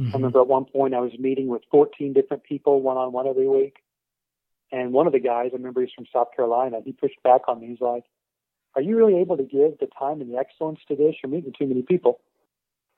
Mm-hmm. 0.00 0.10
I 0.10 0.12
remember 0.14 0.40
at 0.40 0.48
one 0.48 0.64
point 0.64 0.94
I 0.94 1.00
was 1.00 1.12
meeting 1.18 1.46
with 1.46 1.62
14 1.70 2.12
different 2.12 2.42
people 2.44 2.82
one 2.82 2.96
on 2.96 3.12
one 3.12 3.28
every 3.28 3.48
week. 3.48 3.76
And 4.72 4.92
one 4.92 5.06
of 5.06 5.12
the 5.12 5.20
guys, 5.20 5.50
I 5.52 5.56
remember 5.56 5.82
he's 5.82 5.92
from 5.94 6.06
South 6.12 6.28
Carolina, 6.34 6.78
he 6.84 6.92
pushed 6.92 7.22
back 7.22 7.42
on 7.46 7.60
me. 7.60 7.68
He's 7.68 7.80
like, 7.80 8.04
Are 8.74 8.82
you 8.82 8.96
really 8.96 9.20
able 9.20 9.36
to 9.36 9.44
give 9.44 9.78
the 9.78 9.88
time 9.96 10.20
and 10.20 10.32
the 10.32 10.38
excellence 10.38 10.80
to 10.88 10.96
this? 10.96 11.14
You're 11.22 11.30
meeting 11.30 11.52
too 11.56 11.66
many 11.66 11.82
people. 11.82 12.20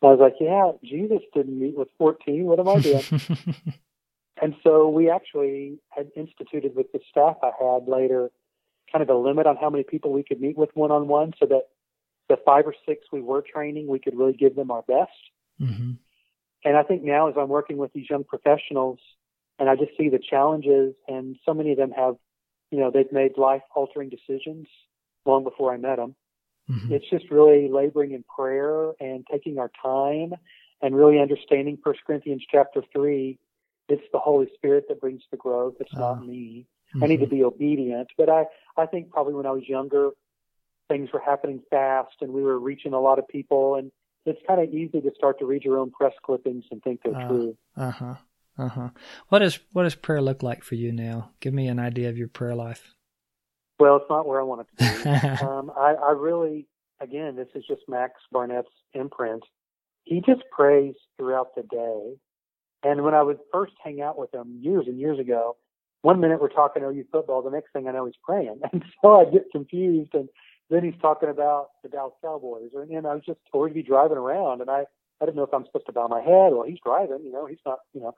And 0.00 0.08
I 0.08 0.12
was 0.14 0.20
like, 0.20 0.36
Yeah, 0.40 0.72
Jesus 0.82 1.20
didn't 1.34 1.58
meet 1.58 1.76
with 1.76 1.88
14. 1.98 2.44
What 2.44 2.60
am 2.60 2.68
I 2.68 2.80
doing? 2.80 3.02
and 4.40 4.54
so 4.62 4.88
we 4.88 5.10
actually 5.10 5.78
had 5.90 6.10
instituted 6.16 6.74
with 6.74 6.92
the 6.92 7.00
staff 7.10 7.36
I 7.42 7.52
had 7.58 7.88
later 7.88 8.30
kind 8.92 9.02
of 9.02 9.08
a 9.08 9.18
limit 9.18 9.46
on 9.46 9.56
how 9.56 9.70
many 9.70 9.84
people 9.84 10.12
we 10.12 10.22
could 10.22 10.40
meet 10.40 10.56
with 10.56 10.70
one 10.74 10.90
on 10.90 11.08
one 11.08 11.32
so 11.38 11.46
that 11.46 11.62
the 12.28 12.36
five 12.44 12.66
or 12.66 12.74
six 12.86 13.06
we 13.12 13.20
were 13.20 13.42
training, 13.42 13.86
we 13.86 13.98
could 13.98 14.16
really 14.16 14.32
give 14.32 14.56
them 14.56 14.70
our 14.70 14.82
best. 14.82 15.10
Mm-hmm. 15.60 15.92
And 16.64 16.76
I 16.76 16.82
think 16.82 17.02
now, 17.02 17.28
as 17.28 17.34
I'm 17.38 17.48
working 17.48 17.76
with 17.76 17.92
these 17.92 18.08
young 18.10 18.24
professionals, 18.24 18.98
and 19.58 19.70
I 19.70 19.76
just 19.76 19.92
see 19.96 20.08
the 20.08 20.18
challenges, 20.18 20.94
and 21.08 21.36
so 21.44 21.54
many 21.54 21.72
of 21.72 21.78
them 21.78 21.92
have, 21.92 22.16
you 22.70 22.78
know, 22.78 22.90
they've 22.90 23.10
made 23.12 23.38
life 23.38 23.62
altering 23.74 24.10
decisions 24.10 24.66
long 25.24 25.44
before 25.44 25.72
I 25.72 25.76
met 25.76 25.96
them. 25.96 26.14
Mm-hmm. 26.70 26.92
It's 26.92 27.08
just 27.08 27.30
really 27.30 27.68
laboring 27.70 28.12
in 28.12 28.24
prayer 28.24 28.92
and 29.00 29.24
taking 29.30 29.58
our 29.58 29.70
time 29.82 30.32
and 30.82 30.94
really 30.94 31.20
understanding 31.20 31.78
First 31.82 32.00
Corinthians 32.06 32.44
chapter 32.50 32.82
three. 32.92 33.38
It's 33.88 34.02
the 34.12 34.18
Holy 34.18 34.46
Spirit 34.54 34.86
that 34.88 35.00
brings 35.00 35.22
the 35.30 35.36
growth. 35.36 35.74
It's 35.80 35.94
uh, 35.94 36.00
not 36.00 36.26
me. 36.26 36.66
Mm-hmm. 36.94 37.04
I 37.04 37.06
need 37.06 37.20
to 37.20 37.26
be 37.26 37.44
obedient. 37.44 38.08
But 38.16 38.28
I, 38.28 38.44
I 38.76 38.86
think 38.86 39.10
probably 39.10 39.34
when 39.34 39.46
I 39.46 39.52
was 39.52 39.68
younger, 39.68 40.10
things 40.88 41.10
were 41.12 41.20
happening 41.20 41.62
fast 41.70 42.14
and 42.20 42.32
we 42.32 42.42
were 42.42 42.58
reaching 42.58 42.92
a 42.92 43.00
lot 43.00 43.18
of 43.18 43.26
people 43.28 43.76
and 43.76 43.90
it's 44.24 44.40
kind 44.46 44.60
of 44.60 44.72
easy 44.74 45.00
to 45.00 45.10
start 45.16 45.38
to 45.38 45.46
read 45.46 45.62
your 45.62 45.78
own 45.78 45.90
press 45.90 46.12
clippings 46.24 46.64
and 46.70 46.82
think 46.82 47.00
they're 47.04 47.16
uh, 47.16 47.28
true. 47.28 47.56
Uh 47.76 47.90
huh. 47.90 48.14
Uh 48.58 48.68
huh. 48.68 48.88
What 49.28 49.42
is 49.42 49.58
what 49.72 49.84
does 49.84 49.94
prayer 49.94 50.20
look 50.20 50.42
like 50.42 50.64
for 50.64 50.74
you 50.74 50.90
now? 50.90 51.30
Give 51.40 51.54
me 51.54 51.68
an 51.68 51.78
idea 51.78 52.08
of 52.08 52.18
your 52.18 52.28
prayer 52.28 52.54
life. 52.54 52.94
Well, 53.78 53.96
it's 53.96 54.10
not 54.10 54.26
where 54.26 54.40
I 54.40 54.44
want 54.44 54.62
it 54.62 54.78
to 54.78 55.04
be. 55.04 55.08
um, 55.44 55.70
I, 55.76 55.94
I 55.94 56.12
really, 56.12 56.66
again, 57.00 57.36
this 57.36 57.48
is 57.54 57.64
just 57.68 57.82
Max 57.88 58.14
Barnett's 58.32 58.70
imprint. 58.94 59.42
He 60.04 60.22
just 60.26 60.42
prays 60.50 60.94
throughout 61.18 61.54
the 61.54 61.62
day. 61.62 62.14
And 62.86 63.02
when 63.02 63.14
I 63.14 63.22
would 63.22 63.38
first 63.52 63.72
hang 63.82 64.00
out 64.00 64.16
with 64.16 64.32
him 64.32 64.60
years 64.60 64.86
and 64.86 64.98
years 64.98 65.18
ago, 65.18 65.56
one 66.02 66.20
minute 66.20 66.40
we're 66.40 66.48
talking 66.48 66.84
OU 66.84 67.04
football, 67.10 67.42
the 67.42 67.50
next 67.50 67.72
thing 67.72 67.88
I 67.88 67.92
know 67.92 68.06
he's 68.06 68.14
praying, 68.22 68.60
and 68.72 68.84
so 69.02 69.20
I 69.20 69.24
get 69.24 69.50
confused. 69.50 70.14
And 70.14 70.28
then 70.70 70.84
he's 70.84 71.00
talking 71.00 71.28
about 71.28 71.68
the 71.82 71.88
Dallas 71.88 72.14
Cowboys, 72.22 72.70
or 72.74 72.82
and 72.82 73.06
I 73.06 73.14
was 73.14 73.24
just 73.26 73.40
or 73.52 73.66
he'd 73.66 73.74
be 73.74 73.82
driving 73.82 74.16
around, 74.16 74.60
and 74.60 74.70
I 74.70 74.84
I 75.20 75.24
didn't 75.24 75.36
know 75.36 75.42
if 75.42 75.52
I'm 75.52 75.64
supposed 75.66 75.86
to 75.86 75.92
bow 75.92 76.06
my 76.08 76.20
head. 76.20 76.52
Well, 76.52 76.64
he's 76.66 76.78
driving, 76.84 77.24
you 77.24 77.32
know, 77.32 77.46
he's 77.46 77.58
not, 77.66 77.78
you 77.92 78.00
know. 78.00 78.14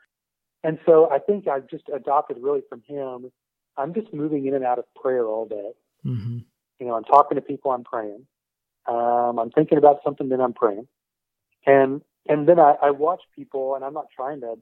And 0.65 0.79
so 0.85 1.09
I 1.11 1.19
think 1.19 1.47
I've 1.47 1.69
just 1.69 1.85
adopted 1.95 2.39
really 2.41 2.63
from 2.69 2.83
him. 2.87 3.31
I'm 3.77 3.95
just 3.95 4.13
moving 4.13 4.47
in 4.47 4.55
and 4.55 4.65
out 4.65 4.79
of 4.79 4.85
prayer 5.01 5.27
all 5.27 5.47
day. 5.47 5.71
Mm-hmm. 6.05 6.39
You 6.81 6.87
know, 6.87 6.95
I'm 6.95 7.05
talking 7.05 7.37
to 7.37 7.41
people, 7.41 7.71
I'm 7.71 7.85
praying. 7.85 8.27
Um, 8.87 9.39
I'm 9.39 9.51
thinking 9.51 9.79
about 9.79 9.99
something, 10.05 10.29
then 10.29 10.41
I'm 10.41 10.55
praying. 10.55 10.89
And 11.67 12.03
and 12.29 12.49
then 12.49 12.59
I, 12.59 12.75
I 12.83 12.91
watch 12.91 13.23
people, 13.35 13.75
and 13.75 13.85
I'm 13.85 13.95
not 13.95 14.07
trying 14.15 14.41
to 14.43 14.57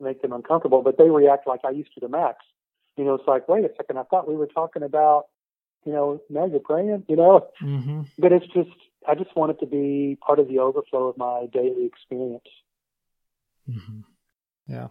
make 0.00 0.22
them 0.22 0.32
uncomfortable, 0.32 0.82
but 0.82 0.98
they 0.98 1.08
react 1.08 1.46
like 1.46 1.60
I 1.64 1.70
used 1.70 1.92
to 1.94 2.00
to 2.00 2.08
Max. 2.08 2.38
You 2.96 3.04
know, 3.04 3.14
it's 3.14 3.26
like, 3.26 3.48
wait 3.48 3.64
a 3.64 3.70
second, 3.76 3.98
I 3.98 4.04
thought 4.04 4.28
we 4.28 4.36
were 4.36 4.46
talking 4.46 4.82
about, 4.82 5.24
you 5.84 5.92
know, 5.92 6.20
now 6.30 6.46
you're 6.46 6.60
praying, 6.60 7.04
you 7.08 7.16
know. 7.16 7.48
Mm-hmm. 7.62 8.02
But 8.18 8.32
it's 8.32 8.46
just, 8.46 8.70
I 9.06 9.14
just 9.14 9.36
want 9.36 9.50
it 9.50 9.60
to 9.60 9.66
be 9.66 10.16
part 10.24 10.38
of 10.38 10.48
the 10.48 10.60
overflow 10.60 11.08
of 11.08 11.18
my 11.18 11.46
daily 11.52 11.86
experience. 11.86 12.48
Mm-hmm. 13.68 14.00
Yeah. 14.68 14.88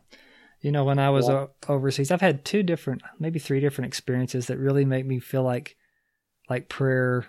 You 0.61 0.71
know, 0.71 0.83
when 0.83 0.99
I 0.99 1.09
was 1.09 1.27
Yeah. 1.27 1.47
overseas, 1.67 2.11
I've 2.11 2.21
had 2.21 2.45
two 2.45 2.63
different, 2.63 3.01
maybe 3.19 3.39
three 3.39 3.59
different 3.59 3.87
experiences 3.87 4.47
that 4.47 4.57
really 4.57 4.85
make 4.85 5.05
me 5.05 5.19
feel 5.19 5.43
like, 5.43 5.75
like 6.49 6.69
prayer 6.69 7.25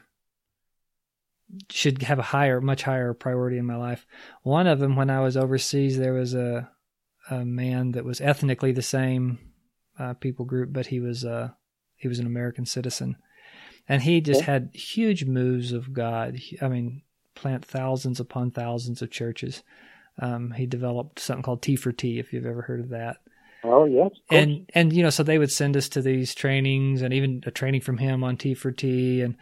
should 1.70 2.02
have 2.02 2.18
a 2.18 2.22
higher, 2.22 2.60
much 2.60 2.82
higher 2.82 3.14
priority 3.14 3.58
in 3.58 3.66
my 3.66 3.76
life. 3.76 4.06
One 4.42 4.66
of 4.66 4.78
them, 4.78 4.96
when 4.96 5.10
I 5.10 5.20
was 5.20 5.36
overseas, 5.36 5.98
there 5.98 6.12
was 6.12 6.34
a, 6.34 6.70
a 7.30 7.44
man 7.44 7.92
that 7.92 8.04
was 8.04 8.20
ethnically 8.20 8.72
the 8.72 8.82
same 8.82 9.38
uh, 9.98 10.14
people 10.14 10.44
group, 10.44 10.72
but 10.72 10.86
he 10.86 11.00
was, 11.00 11.24
uh, 11.24 11.50
he 11.96 12.08
was 12.08 12.18
an 12.18 12.26
American 12.26 12.66
citizen, 12.66 13.16
and 13.88 14.02
he 14.02 14.20
just 14.20 14.42
had 14.42 14.70
huge 14.74 15.24
moves 15.24 15.72
of 15.72 15.92
God. 15.92 16.38
I 16.60 16.68
mean, 16.68 17.02
plant 17.34 17.64
thousands 17.64 18.20
upon 18.20 18.50
thousands 18.50 19.02
of 19.02 19.10
churches. 19.10 19.62
Um, 20.18 20.52
he 20.52 20.66
developed 20.66 21.18
something 21.18 21.42
called 21.42 21.62
T 21.62 21.76
for 21.76 21.92
T, 21.92 22.18
if 22.18 22.32
you've 22.32 22.46
ever 22.46 22.62
heard 22.62 22.80
of 22.80 22.90
that. 22.90 23.18
Oh, 23.64 23.86
yes. 23.86 24.10
And 24.30 24.70
and 24.74 24.92
you 24.92 25.02
know, 25.02 25.10
so 25.10 25.22
they 25.22 25.38
would 25.38 25.50
send 25.50 25.76
us 25.76 25.88
to 25.90 26.02
these 26.02 26.34
trainings, 26.34 27.02
and 27.02 27.14
even 27.14 27.42
a 27.46 27.50
training 27.50 27.80
from 27.80 27.98
him 27.98 28.22
on 28.22 28.36
T 28.36 28.54
for 28.54 28.70
T, 28.70 29.22
and 29.22 29.36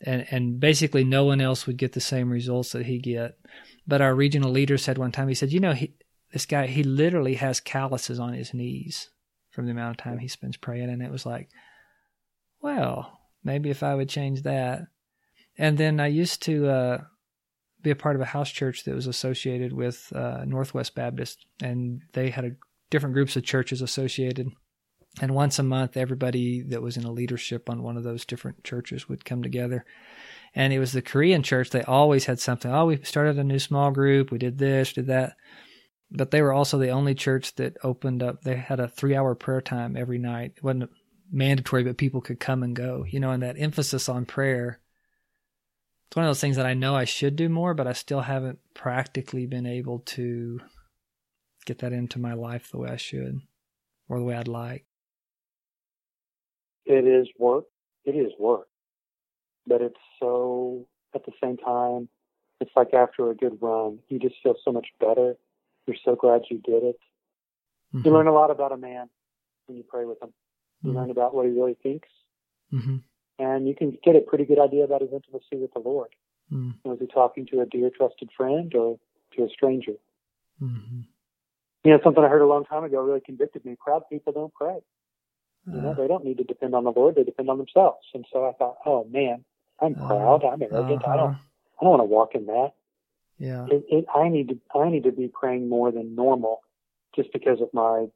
and 0.00 0.26
and 0.30 0.60
basically 0.60 1.04
no 1.04 1.24
one 1.24 1.40
else 1.40 1.66
would 1.66 1.76
get 1.76 1.92
the 1.92 2.00
same 2.00 2.30
results 2.30 2.72
that 2.72 2.86
he 2.86 2.98
get. 2.98 3.38
But 3.86 4.00
our 4.00 4.14
regional 4.14 4.50
leader 4.50 4.78
said 4.78 4.98
one 4.98 5.12
time, 5.12 5.28
he 5.28 5.34
said, 5.34 5.52
you 5.52 5.60
know, 5.60 5.72
he 5.72 5.94
this 6.32 6.46
guy 6.46 6.66
he 6.66 6.82
literally 6.82 7.34
has 7.34 7.60
calluses 7.60 8.20
on 8.20 8.32
his 8.32 8.52
knees 8.52 9.10
from 9.50 9.66
the 9.66 9.72
amount 9.72 9.92
of 9.92 10.04
time 10.04 10.18
he 10.18 10.28
spends 10.28 10.56
praying, 10.56 10.90
and 10.90 11.02
it 11.02 11.10
was 11.10 11.24
like, 11.24 11.48
well, 12.60 13.20
maybe 13.42 13.70
if 13.70 13.82
I 13.82 13.94
would 13.94 14.08
change 14.08 14.42
that. 14.42 14.82
And 15.58 15.78
then 15.78 16.00
I 16.00 16.08
used 16.08 16.42
to 16.42 16.68
uh, 16.68 16.98
be 17.82 17.90
a 17.90 17.96
part 17.96 18.16
of 18.16 18.22
a 18.22 18.26
house 18.26 18.50
church 18.50 18.84
that 18.84 18.94
was 18.94 19.06
associated 19.06 19.72
with 19.72 20.12
uh, 20.14 20.44
Northwest 20.44 20.94
Baptist, 20.94 21.46
and 21.62 22.02
they 22.12 22.30
had 22.30 22.44
a 22.44 22.56
different 22.90 23.14
groups 23.14 23.36
of 23.36 23.44
churches 23.44 23.80
associated. 23.80 24.48
And 25.20 25.34
once 25.34 25.58
a 25.58 25.62
month, 25.62 25.96
everybody 25.96 26.60
that 26.62 26.82
was 26.82 26.96
in 26.96 27.04
a 27.04 27.10
leadership 27.10 27.70
on 27.70 27.82
one 27.82 27.96
of 27.96 28.04
those 28.04 28.26
different 28.26 28.64
churches 28.64 29.08
would 29.08 29.24
come 29.24 29.42
together. 29.42 29.84
And 30.54 30.72
it 30.72 30.78
was 30.78 30.92
the 30.92 31.02
Korean 31.02 31.42
church. 31.42 31.70
They 31.70 31.82
always 31.82 32.26
had 32.26 32.38
something. 32.38 32.70
Oh, 32.70 32.86
we 32.86 33.02
started 33.02 33.38
a 33.38 33.44
new 33.44 33.58
small 33.58 33.90
group. 33.90 34.30
We 34.30 34.38
did 34.38 34.58
this, 34.58 34.92
did 34.92 35.06
that. 35.06 35.36
But 36.10 36.30
they 36.30 36.42
were 36.42 36.52
also 36.52 36.78
the 36.78 36.90
only 36.90 37.14
church 37.14 37.54
that 37.56 37.76
opened 37.82 38.22
up. 38.22 38.42
They 38.42 38.56
had 38.56 38.78
a 38.78 38.88
three 38.88 39.16
hour 39.16 39.34
prayer 39.34 39.60
time 39.60 39.96
every 39.96 40.18
night. 40.18 40.54
It 40.56 40.62
wasn't 40.62 40.90
mandatory, 41.30 41.82
but 41.82 41.96
people 41.96 42.20
could 42.20 42.40
come 42.40 42.62
and 42.62 42.76
go, 42.76 43.04
you 43.08 43.20
know, 43.20 43.30
and 43.30 43.42
that 43.42 43.58
emphasis 43.58 44.08
on 44.08 44.26
prayer. 44.26 44.80
It's 46.08 46.16
one 46.16 46.24
of 46.24 46.28
those 46.28 46.40
things 46.40 46.56
that 46.56 46.66
I 46.66 46.74
know 46.74 46.94
I 46.94 47.04
should 47.04 47.36
do 47.36 47.48
more, 47.48 47.74
but 47.74 47.86
I 47.86 47.92
still 47.92 48.20
haven't 48.20 48.60
practically 48.74 49.46
been 49.46 49.66
able 49.66 50.00
to 50.00 50.60
get 51.64 51.80
that 51.80 51.92
into 51.92 52.20
my 52.20 52.34
life 52.34 52.70
the 52.70 52.78
way 52.78 52.90
I 52.90 52.96
should 52.96 53.40
or 54.08 54.18
the 54.18 54.24
way 54.24 54.36
I'd 54.36 54.46
like. 54.46 54.85
It 56.86 57.04
is 57.04 57.28
work. 57.38 57.64
It 58.04 58.12
is 58.12 58.32
work. 58.38 58.68
But 59.66 59.82
it's 59.82 59.98
so, 60.20 60.86
at 61.14 61.26
the 61.26 61.32
same 61.42 61.56
time, 61.56 62.08
it's 62.60 62.70
like 62.76 62.94
after 62.94 63.30
a 63.30 63.34
good 63.34 63.58
run, 63.60 63.98
you 64.08 64.18
just 64.18 64.36
feel 64.42 64.54
so 64.64 64.72
much 64.72 64.86
better. 65.00 65.36
You're 65.86 65.96
so 66.04 66.14
glad 66.14 66.42
you 66.50 66.58
did 66.58 66.82
it. 66.84 66.98
You 67.92 68.00
Mhm. 68.00 68.12
learn 68.12 68.26
a 68.28 68.32
lot 68.32 68.50
about 68.50 68.72
a 68.72 68.76
man 68.76 69.10
when 69.66 69.76
you 69.76 69.84
pray 69.84 70.04
with 70.04 70.22
him. 70.22 70.32
You 70.82 70.92
Mhm. 70.92 70.94
learn 70.94 71.10
about 71.10 71.34
what 71.34 71.46
he 71.46 71.52
really 71.52 71.74
thinks, 71.74 72.08
Mhm. 72.72 73.02
and 73.38 73.66
you 73.68 73.74
can 73.74 73.90
get 74.02 74.16
a 74.16 74.20
pretty 74.20 74.44
good 74.44 74.58
idea 74.58 74.84
about 74.84 75.00
his 75.02 75.12
intimacy 75.12 75.56
with 75.56 75.72
the 75.72 75.80
Lord. 75.80 76.14
Mhm. 76.50 76.74
Was 76.84 77.00
he 77.00 77.06
talking 77.06 77.46
to 77.46 77.60
a 77.60 77.66
dear, 77.66 77.90
trusted 77.90 78.30
friend 78.32 78.74
or 78.74 78.98
to 79.32 79.44
a 79.44 79.48
stranger? 79.48 79.96
Mhm. 80.60 81.04
You 81.84 81.90
know, 81.92 82.00
something 82.02 82.22
I 82.22 82.28
heard 82.28 82.42
a 82.42 82.46
long 82.46 82.64
time 82.64 82.84
ago 82.84 83.00
really 83.02 83.20
convicted 83.20 83.64
me. 83.64 83.76
Proud 83.76 84.08
people 84.08 84.32
don't 84.32 84.52
pray. 84.54 84.80
You 85.72 85.80
know, 85.80 85.90
Uh, 85.90 85.94
they 85.94 86.06
don't 86.06 86.24
need 86.24 86.38
to 86.38 86.44
depend 86.44 86.74
on 86.74 86.84
the 86.84 86.92
Lord; 86.92 87.16
they 87.16 87.24
depend 87.24 87.50
on 87.50 87.58
themselves. 87.58 88.06
And 88.14 88.24
so 88.32 88.44
I 88.46 88.52
thought, 88.52 88.78
oh 88.86 89.04
man, 89.04 89.44
I'm 89.80 89.94
Uh, 89.94 90.06
proud. 90.06 90.44
I'm 90.44 90.62
arrogant. 90.62 91.02
I 91.06 91.16
don't. 91.16 91.30
uh-huh. 91.30 91.42
I 91.80 91.84
don't 91.84 91.90
want 91.90 92.00
to 92.00 92.04
walk 92.04 92.34
in 92.34 92.46
that. 92.46 92.70
Yeah. 93.38 93.66
It, 93.68 93.84
it, 93.90 94.04
I 94.14 94.28
need 94.28 94.48
to. 94.48 94.60
I 94.78 94.88
need 94.88 95.04
to 95.04 95.12
be 95.12 95.28
praying 95.28 95.68
more 95.68 95.90
than 95.92 96.14
normal, 96.14 96.62
just 97.14 97.32
because 97.32 97.60
of 97.60 97.68
my 97.74 98.06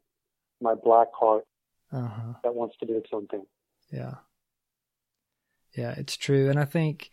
my 0.61 0.75
black 0.75 1.09
heart 1.13 1.45
Uh 1.93 2.07
huh. 2.07 2.33
that 2.45 2.55
wants 2.55 2.77
to 2.79 2.87
do 2.87 2.97
its 2.97 3.11
own 3.13 3.27
thing. 3.27 3.47
Yeah. 3.91 4.15
Yeah, 5.77 5.95
it's 5.97 6.17
true. 6.17 6.51
And 6.51 6.59
I 6.59 6.65
think 6.65 7.11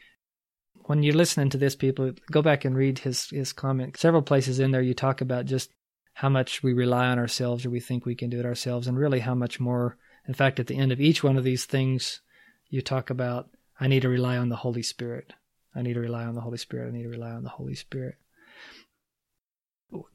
when 0.86 1.04
you're 1.04 1.14
listening 1.16 1.50
to 1.50 1.58
this, 1.58 1.76
people 1.76 2.12
go 2.32 2.42
back 2.42 2.66
and 2.66 2.76
read 2.76 3.00
his, 3.00 3.30
his 3.30 3.54
comment. 3.54 3.98
Several 3.98 4.22
places 4.22 4.60
in 4.60 4.72
there, 4.72 4.82
you 4.82 4.94
talk 4.94 5.22
about 5.22 5.46
just 5.46 5.72
how 6.14 6.30
much 6.30 6.64
we 6.64 6.74
rely 6.74 7.08
on 7.08 7.20
ourselves 7.20 7.66
or 7.66 7.70
we 7.70 7.80
think 7.80 8.06
we 8.06 8.16
can 8.16 8.30
do 8.30 8.40
it 8.40 8.46
ourselves, 8.46 8.88
and 8.88 8.98
really 8.98 9.20
how 9.20 9.36
much 9.36 9.60
more. 9.60 9.98
In 10.28 10.34
fact, 10.34 10.60
at 10.60 10.68
the 10.68 10.78
end 10.78 10.92
of 10.92 11.00
each 11.00 11.24
one 11.24 11.38
of 11.38 11.44
these 11.44 11.66
things, 11.66 12.22
you 12.70 12.82
talk 12.82 13.10
about, 13.10 13.50
I 13.80 13.88
need 13.88 14.02
to 14.02 14.10
rely 14.10 14.38
on 14.38 14.50
the 14.50 14.58
Holy 14.58 14.84
Spirit. 14.84 15.34
I 15.74 15.82
need 15.82 15.94
to 15.94 16.00
rely 16.00 16.26
on 16.26 16.36
the 16.36 16.42
Holy 16.42 16.58
Spirit. 16.58 16.90
I 16.90 16.98
need 16.98 17.04
to 17.04 17.10
rely 17.10 17.32
on 17.32 17.44
the 17.44 17.50
Holy 17.50 17.76
Spirit. 17.76 18.16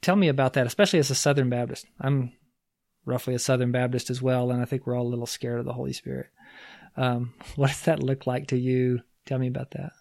Tell 0.02 0.16
me 0.16 0.28
about 0.28 0.52
that, 0.52 0.66
especially 0.66 0.98
as 0.98 1.10
a 1.10 1.14
Southern 1.14 1.48
Baptist. 1.48 1.86
I'm 2.00 2.32
roughly 3.06 3.34
a 3.34 3.38
Southern 3.38 3.72
Baptist 3.72 4.10
as 4.10 4.20
well, 4.20 4.50
and 4.50 4.60
I 4.60 4.64
think 4.64 4.86
we're 4.86 4.96
all 4.96 5.06
a 5.06 5.08
little 5.08 5.26
scared 5.26 5.60
of 5.60 5.64
the 5.64 5.72
Holy 5.72 5.92
Spirit. 5.92 6.26
Um, 6.96 7.34
what 7.56 7.68
does 7.68 7.82
that 7.82 8.02
look 8.02 8.26
like 8.26 8.48
to 8.48 8.58
you? 8.58 9.00
Tell 9.24 9.38
me 9.38 9.48
about 9.48 9.70
that. 9.72 9.92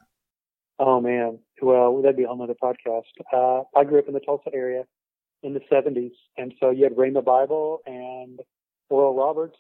Oh 0.80 1.00
man, 1.00 1.38
well 1.62 2.02
that'd 2.02 2.18
be 2.18 2.24
a 2.24 2.28
whole 2.28 2.42
other 2.42 2.56
podcast. 2.56 3.04
Uh, 3.32 3.64
I 3.78 3.84
grew 3.84 4.00
up 4.00 4.08
in 4.08 4.16
the 4.16 4.20
Tulsa 4.20 4.50
area 4.52 4.84
in 5.44 5.54
the 5.54 5.60
'70s, 5.72 6.14
and 6.38 6.54
so 6.60 6.72
you 6.72 6.86
had 6.86 6.94
Rhema 6.94 7.24
Bible 7.24 7.82
and 7.86 8.40
Oral 8.90 9.14
Roberts, 9.14 9.58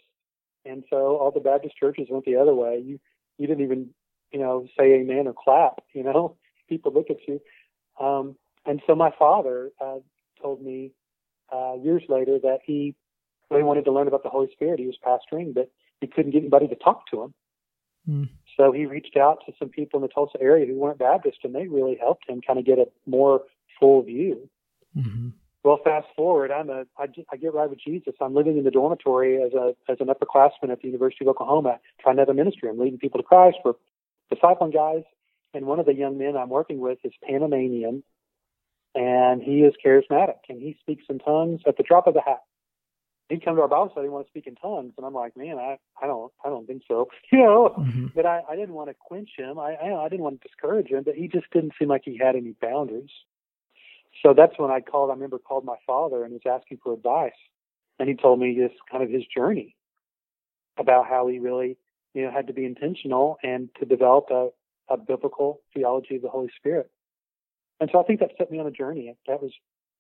and 0.65 0.83
so 0.89 1.17
all 1.17 1.31
the 1.31 1.39
Baptist 1.39 1.75
churches 1.77 2.07
went 2.09 2.25
the 2.25 2.35
other 2.35 2.53
way. 2.53 2.81
You 2.83 2.99
you 3.37 3.47
didn't 3.47 3.63
even 3.63 3.89
you 4.31 4.39
know 4.39 4.67
say 4.77 4.93
amen 4.93 5.27
or 5.27 5.33
clap. 5.33 5.81
You 5.93 6.03
know, 6.03 6.37
people 6.69 6.93
look 6.93 7.09
at 7.09 7.17
you. 7.27 7.41
Um, 7.99 8.35
and 8.65 8.81
so 8.87 8.95
my 8.95 9.11
father 9.17 9.71
uh, 9.79 9.97
told 10.41 10.63
me 10.63 10.91
uh, 11.51 11.73
years 11.81 12.03
later 12.07 12.39
that 12.39 12.59
he 12.65 12.95
really 13.49 13.63
wanted 13.63 13.85
to 13.85 13.91
learn 13.91 14.07
about 14.07 14.23
the 14.23 14.29
Holy 14.29 14.49
Spirit. 14.53 14.79
He 14.79 14.87
was 14.87 14.97
pastoring, 15.05 15.53
but 15.53 15.69
he 15.99 16.07
couldn't 16.07 16.31
get 16.31 16.39
anybody 16.39 16.67
to 16.69 16.75
talk 16.75 17.07
to 17.11 17.23
him. 17.23 17.33
Hmm. 18.05 18.23
So 18.57 18.71
he 18.71 18.85
reached 18.85 19.17
out 19.17 19.39
to 19.45 19.53
some 19.59 19.69
people 19.69 19.99
in 19.99 20.01
the 20.01 20.07
Tulsa 20.07 20.41
area 20.41 20.65
who 20.65 20.75
weren't 20.75 20.99
Baptist, 20.99 21.39
and 21.43 21.53
they 21.53 21.67
really 21.67 21.97
helped 21.99 22.29
him 22.29 22.41
kind 22.41 22.57
of 22.57 22.65
get 22.65 22.79
a 22.79 22.87
more 23.05 23.41
full 23.79 24.01
view. 24.01 24.49
Mm-hmm. 24.95 25.29
Well, 25.63 25.79
fast 25.83 26.07
forward, 26.15 26.51
I'm 26.51 26.69
a 26.69 26.85
I, 26.97 27.07
get- 27.07 27.27
I 27.31 27.37
get 27.37 27.53
right 27.53 27.69
with 27.69 27.79
Jesus. 27.79 28.15
I'm 28.19 28.33
living 28.33 28.57
in 28.57 28.63
the 28.63 28.71
dormitory 28.71 29.41
as 29.43 29.53
a 29.53 29.75
as 29.89 29.97
an 29.99 30.07
upperclassman 30.07 30.71
at 30.71 30.81
the 30.81 30.87
University 30.87 31.23
of 31.23 31.29
Oklahoma, 31.29 31.79
trying 31.99 32.15
to 32.15 32.21
have 32.21 32.29
a 32.29 32.33
ministry. 32.33 32.69
I'm 32.69 32.79
leading 32.79 32.97
people 32.97 33.19
to 33.19 33.27
Christ. 33.27 33.57
We're 33.63 33.73
discipling 34.33 34.73
guys, 34.73 35.03
and 35.53 35.65
one 35.65 35.79
of 35.79 35.85
the 35.85 35.93
young 35.93 36.17
men 36.17 36.35
I'm 36.35 36.49
working 36.49 36.79
with 36.79 36.97
is 37.03 37.13
Panamanian, 37.27 38.03
and 38.95 39.43
he 39.43 39.61
is 39.61 39.73
charismatic, 39.85 40.39
and 40.49 40.59
he 40.59 40.77
speaks 40.81 41.03
in 41.09 41.19
tongues 41.19 41.61
at 41.67 41.77
the 41.77 41.83
drop 41.83 42.07
of 42.07 42.15
the 42.15 42.21
hat. 42.21 42.41
He'd 43.29 43.45
come 43.45 43.55
to 43.55 43.61
our 43.61 43.67
Bible 43.67 43.89
study 43.91 44.05
and 44.05 44.13
want 44.13 44.25
to 44.25 44.31
speak 44.31 44.47
in 44.47 44.55
tongues, 44.55 44.93
and 44.97 45.05
I'm 45.05 45.13
like, 45.13 45.37
man, 45.37 45.59
I 45.59 45.77
I 46.01 46.07
don't 46.07 46.31
I 46.43 46.49
don't 46.49 46.65
think 46.65 46.81
so, 46.87 47.09
you 47.31 47.37
know. 47.37 47.75
Mm-hmm. 47.77 48.07
But 48.15 48.25
I, 48.25 48.41
I 48.49 48.55
didn't 48.55 48.73
want 48.73 48.89
to 48.89 48.95
quench 48.99 49.29
him. 49.37 49.59
I, 49.59 49.75
I 49.75 50.05
I 50.05 50.09
didn't 50.09 50.23
want 50.23 50.41
to 50.41 50.47
discourage 50.47 50.87
him, 50.87 51.03
but 51.03 51.13
he 51.13 51.27
just 51.27 51.45
didn't 51.51 51.73
seem 51.77 51.89
like 51.89 52.01
he 52.03 52.17
had 52.17 52.35
any 52.35 52.55
boundaries. 52.59 53.11
So 54.23 54.33
that's 54.35 54.53
when 54.57 54.71
I 54.71 54.81
called. 54.81 55.09
I 55.09 55.13
remember 55.13 55.39
called 55.39 55.65
my 55.65 55.77
father 55.87 56.23
and 56.23 56.33
was 56.33 56.41
asking 56.45 56.79
for 56.83 56.93
advice, 56.93 57.31
and 57.99 58.09
he 58.09 58.15
told 58.15 58.39
me 58.39 58.55
just 58.55 58.79
kind 58.91 59.03
of 59.03 59.09
his 59.09 59.23
journey 59.25 59.75
about 60.77 61.07
how 61.07 61.27
he 61.27 61.39
really, 61.39 61.77
you 62.13 62.23
know, 62.23 62.31
had 62.31 62.47
to 62.47 62.53
be 62.53 62.65
intentional 62.65 63.37
and 63.43 63.69
to 63.79 63.85
develop 63.85 64.27
a, 64.31 64.49
a 64.89 64.97
biblical 64.97 65.61
theology 65.73 66.15
of 66.17 66.21
the 66.21 66.29
Holy 66.29 66.49
Spirit. 66.57 66.89
And 67.79 67.89
so 67.91 67.99
I 67.99 68.03
think 68.03 68.19
that 68.19 68.31
set 68.37 68.51
me 68.51 68.59
on 68.59 68.67
a 68.67 68.71
journey. 68.71 69.15
That 69.27 69.41
was 69.41 69.51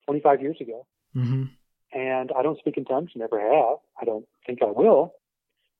25 0.05 0.41
years 0.41 0.57
ago 0.61 0.85
Mm-hmm. 1.15 1.43
and 1.91 2.31
I 2.37 2.41
don't 2.41 2.57
speak 2.59 2.77
in 2.77 2.85
tongues, 2.85 3.11
never 3.15 3.39
have. 3.39 3.79
I 4.01 4.05
don't 4.05 4.25
think 4.45 4.59
I 4.61 4.71
will. 4.71 5.13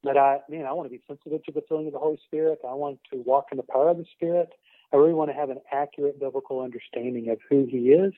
But 0.03 0.17
I, 0.17 0.39
man, 0.49 0.65
I 0.65 0.73
want 0.73 0.87
to 0.87 0.97
be 0.97 1.01
sensitive 1.07 1.43
to 1.45 1.51
the 1.51 1.61
filling 1.69 1.87
of 1.87 1.93
the 1.93 1.99
Holy 1.99 2.19
Spirit. 2.25 2.59
I 2.67 2.73
want 2.73 2.99
to 3.13 3.19
walk 3.19 3.47
in 3.51 3.57
the 3.57 3.63
power 3.63 3.89
of 3.89 3.97
the 3.97 4.05
Spirit. 4.15 4.49
I 4.93 4.97
really 4.97 5.13
want 5.13 5.29
to 5.31 5.35
have 5.35 5.49
an 5.49 5.59
accurate 5.71 6.19
biblical 6.19 6.61
understanding 6.61 7.29
of 7.29 7.39
who 7.49 7.65
He 7.69 7.89
is 7.89 8.13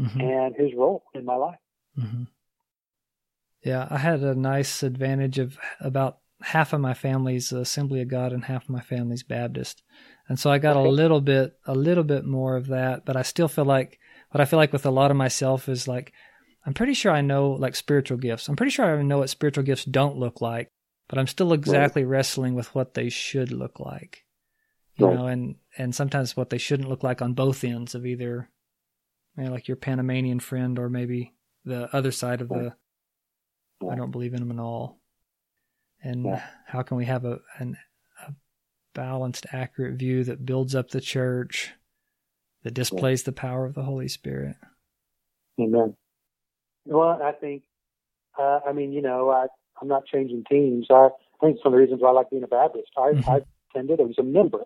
mm-hmm. 0.00 0.20
and 0.20 0.54
His 0.56 0.72
role 0.76 1.04
in 1.14 1.24
my 1.24 1.36
life. 1.36 1.58
Mm-hmm. 1.98 2.24
Yeah, 3.62 3.88
I 3.90 3.98
had 3.98 4.20
a 4.20 4.34
nice 4.34 4.82
advantage 4.82 5.38
of 5.38 5.58
about 5.80 6.18
half 6.42 6.72
of 6.72 6.80
my 6.80 6.94
family's 6.94 7.50
Assembly 7.50 8.02
of 8.02 8.08
God 8.08 8.32
and 8.32 8.44
half 8.44 8.64
of 8.64 8.70
my 8.70 8.80
family's 8.80 9.22
Baptist, 9.22 9.82
and 10.28 10.38
so 10.38 10.50
I 10.50 10.58
got 10.58 10.76
okay. 10.76 10.86
a 10.86 10.92
little 10.92 11.20
bit 11.20 11.58
a 11.66 11.74
little 11.74 12.04
bit 12.04 12.24
more 12.24 12.56
of 12.56 12.68
that. 12.68 13.04
But 13.04 13.16
I 13.16 13.22
still 13.22 13.48
feel 13.48 13.64
like 13.64 13.98
what 14.30 14.40
I 14.40 14.44
feel 14.44 14.58
like 14.58 14.72
with 14.72 14.86
a 14.86 14.90
lot 14.90 15.10
of 15.10 15.16
myself 15.16 15.68
is 15.68 15.88
like 15.88 16.12
I'm 16.66 16.74
pretty 16.74 16.94
sure 16.94 17.12
I 17.12 17.20
know 17.20 17.52
like 17.52 17.76
spiritual 17.76 18.18
gifts. 18.18 18.48
I'm 18.48 18.56
pretty 18.56 18.70
sure 18.70 18.84
I 18.84 19.02
know 19.02 19.18
what 19.18 19.30
spiritual 19.30 19.64
gifts 19.64 19.84
don't 19.84 20.16
look 20.16 20.40
like, 20.40 20.68
but 21.08 21.18
I'm 21.18 21.28
still 21.28 21.52
exactly 21.52 22.04
right. 22.04 22.10
wrestling 22.10 22.54
with 22.54 22.74
what 22.74 22.94
they 22.94 23.08
should 23.08 23.52
look 23.52 23.78
like. 23.78 24.25
You 24.96 25.14
know, 25.14 25.26
and 25.26 25.56
and 25.76 25.94
sometimes 25.94 26.36
what 26.36 26.50
they 26.50 26.58
shouldn't 26.58 26.88
look 26.88 27.02
like 27.02 27.20
on 27.20 27.34
both 27.34 27.62
ends 27.64 27.94
of 27.94 28.06
either 28.06 28.48
you 29.36 29.44
know, 29.44 29.50
like 29.50 29.68
your 29.68 29.76
Panamanian 29.76 30.40
friend 30.40 30.78
or 30.78 30.88
maybe 30.88 31.34
the 31.64 31.94
other 31.94 32.12
side 32.12 32.40
of 32.40 32.48
the 32.48 32.74
I 33.90 33.94
don't 33.94 34.10
believe 34.10 34.32
in 34.32 34.40
them 34.40 34.58
at 34.58 34.62
all. 34.62 35.00
And 36.02 36.40
how 36.66 36.82
can 36.82 36.96
we 36.96 37.04
have 37.04 37.24
a 37.24 37.40
an, 37.58 37.76
a 38.26 38.32
balanced, 38.94 39.46
accurate 39.52 39.98
view 39.98 40.24
that 40.24 40.46
builds 40.46 40.74
up 40.74 40.90
the 40.90 41.00
church, 41.00 41.72
that 42.62 42.74
displays 42.74 43.24
the 43.24 43.32
power 43.32 43.66
of 43.66 43.74
the 43.74 43.82
Holy 43.82 44.08
Spirit? 44.08 44.56
Amen. 45.60 45.94
Well, 46.84 47.20
I 47.22 47.32
think, 47.32 47.64
uh, 48.38 48.60
I 48.66 48.72
mean, 48.72 48.92
you 48.92 49.02
know, 49.02 49.30
I 49.30 49.46
I'm 49.80 49.88
not 49.88 50.06
changing 50.06 50.44
teams. 50.50 50.86
I, 50.90 51.08
I 51.08 51.46
think 51.46 51.58
some 51.62 51.72
of 51.72 51.76
the 51.76 51.82
reasons 51.82 52.00
why 52.00 52.10
I 52.10 52.12
like 52.12 52.30
being 52.30 52.44
a 52.44 52.48
Baptist. 52.48 52.90
I, 52.96 53.10
mm-hmm. 53.12 53.30
I 53.30 53.40
attended. 53.74 54.00
I 54.00 54.04
was 54.04 54.18
a 54.18 54.22
member 54.22 54.64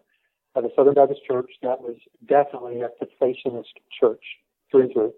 of 0.54 0.64
the 0.64 0.70
Southern 0.74 0.94
Baptist 0.94 1.20
Church 1.26 1.50
that 1.62 1.80
was 1.80 1.96
definitely 2.26 2.80
a 2.82 2.88
cessationist 3.02 3.74
church 3.98 4.22
through 4.70 4.82
and 4.82 4.92
through. 4.92 5.12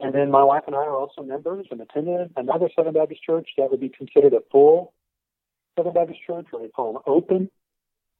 And 0.00 0.14
then 0.14 0.30
my 0.30 0.42
wife 0.42 0.64
and 0.66 0.74
I 0.74 0.80
are 0.80 0.96
also 0.96 1.22
members 1.22 1.66
and 1.70 1.80
attended 1.80 2.30
another 2.36 2.68
Southern 2.74 2.94
Baptist 2.94 3.22
church 3.22 3.48
that 3.56 3.70
would 3.70 3.80
be 3.80 3.88
considered 3.88 4.32
a 4.32 4.40
full 4.50 4.92
Southern 5.76 5.94
Baptist 5.94 6.20
church, 6.26 6.46
where 6.50 6.62
they 6.62 6.68
call 6.68 6.92
them 6.92 7.02
open, 7.06 7.50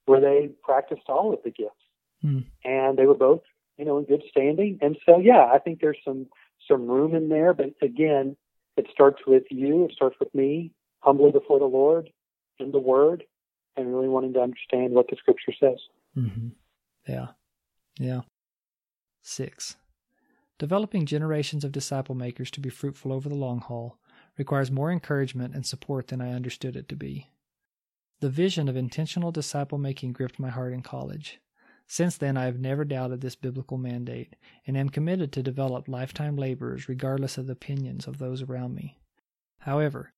where 0.06 0.20
they 0.20 0.50
practiced 0.62 1.08
all 1.08 1.32
of 1.32 1.40
the 1.44 1.50
gifts. 1.50 1.74
Mm. 2.24 2.44
And 2.64 2.96
they 2.96 3.06
were 3.06 3.14
both, 3.14 3.42
you 3.76 3.84
know, 3.84 3.98
in 3.98 4.04
good 4.04 4.22
standing. 4.30 4.78
And 4.80 4.96
so, 5.04 5.18
yeah, 5.18 5.50
I 5.52 5.58
think 5.58 5.80
there's 5.80 5.98
some 6.04 6.26
some 6.68 6.86
room 6.86 7.14
in 7.14 7.28
there. 7.28 7.52
But 7.52 7.74
again, 7.82 8.36
it 8.76 8.86
starts 8.92 9.22
with 9.26 9.44
you. 9.50 9.84
It 9.84 9.92
starts 9.92 10.16
with 10.18 10.34
me, 10.34 10.72
humbly 11.00 11.32
before 11.32 11.58
the 11.58 11.66
Lord 11.66 12.10
in 12.58 12.70
the 12.70 12.78
Word, 12.78 13.24
and 13.76 13.94
really 13.94 14.08
wanting 14.08 14.32
to 14.34 14.40
understand 14.40 14.92
what 14.92 15.08
the 15.08 15.16
Scripture 15.16 15.52
says. 15.58 15.78
Mm-hmm. 16.16 16.48
Yeah, 17.08 17.28
yeah. 17.98 18.20
Six. 19.22 19.76
Developing 20.58 21.06
generations 21.06 21.64
of 21.64 21.72
disciple 21.72 22.14
makers 22.14 22.50
to 22.52 22.60
be 22.60 22.70
fruitful 22.70 23.12
over 23.12 23.28
the 23.28 23.34
long 23.34 23.58
haul 23.58 23.98
requires 24.38 24.70
more 24.70 24.90
encouragement 24.90 25.54
and 25.54 25.66
support 25.66 26.08
than 26.08 26.20
I 26.20 26.32
understood 26.32 26.76
it 26.76 26.88
to 26.88 26.96
be. 26.96 27.30
The 28.20 28.30
vision 28.30 28.68
of 28.68 28.76
intentional 28.76 29.32
disciple 29.32 29.78
making 29.78 30.12
gripped 30.12 30.38
my 30.38 30.50
heart 30.50 30.72
in 30.72 30.82
college. 30.82 31.40
Since 31.86 32.16
then, 32.16 32.36
I 32.36 32.46
have 32.46 32.58
never 32.58 32.84
doubted 32.84 33.20
this 33.20 33.36
biblical 33.36 33.76
mandate 33.76 34.36
and 34.66 34.76
am 34.76 34.88
committed 34.88 35.32
to 35.32 35.42
develop 35.42 35.88
lifetime 35.88 36.36
laborers 36.36 36.88
regardless 36.88 37.36
of 37.36 37.46
the 37.46 37.52
opinions 37.52 38.06
of 38.06 38.18
those 38.18 38.40
around 38.40 38.74
me. 38.74 38.98
However, 39.58 40.13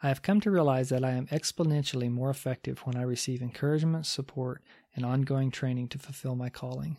I 0.00 0.08
have 0.08 0.22
come 0.22 0.40
to 0.42 0.50
realize 0.50 0.90
that 0.90 1.04
I 1.04 1.10
am 1.10 1.26
exponentially 1.26 2.10
more 2.10 2.30
effective 2.30 2.80
when 2.80 2.96
I 2.96 3.02
receive 3.02 3.42
encouragement, 3.42 4.06
support, 4.06 4.62
and 4.94 5.04
ongoing 5.04 5.50
training 5.50 5.88
to 5.88 5.98
fulfill 5.98 6.36
my 6.36 6.50
calling. 6.50 6.98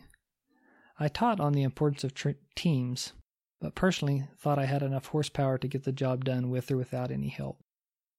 I 0.98 1.08
taught 1.08 1.40
on 1.40 1.54
the 1.54 1.62
importance 1.62 2.04
of 2.04 2.12
tr- 2.12 2.30
teams, 2.54 3.14
but 3.58 3.74
personally 3.74 4.28
thought 4.38 4.58
I 4.58 4.66
had 4.66 4.82
enough 4.82 5.06
horsepower 5.06 5.56
to 5.58 5.68
get 5.68 5.84
the 5.84 5.92
job 5.92 6.26
done 6.26 6.50
with 6.50 6.70
or 6.70 6.76
without 6.76 7.10
any 7.10 7.28
help. 7.28 7.58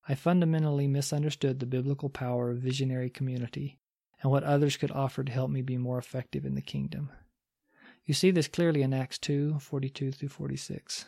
I 0.07 0.15
fundamentally 0.15 0.87
misunderstood 0.87 1.59
the 1.59 1.67
biblical 1.67 2.09
power 2.09 2.49
of 2.49 2.57
visionary 2.57 3.11
community 3.11 3.77
and 4.23 4.31
what 4.31 4.43
others 4.43 4.77
could 4.77 4.91
offer 4.91 5.23
to 5.23 5.31
help 5.31 5.51
me 5.51 5.61
be 5.61 5.77
more 5.77 5.99
effective 5.99 6.43
in 6.43 6.55
the 6.55 6.61
kingdom. 6.61 7.11
You 8.05 8.15
see 8.15 8.31
this 8.31 8.47
clearly 8.47 8.81
in 8.81 8.95
Acts 8.95 9.19
2 9.19 9.59
42 9.59 10.11
through 10.11 10.29
46. 10.29 11.05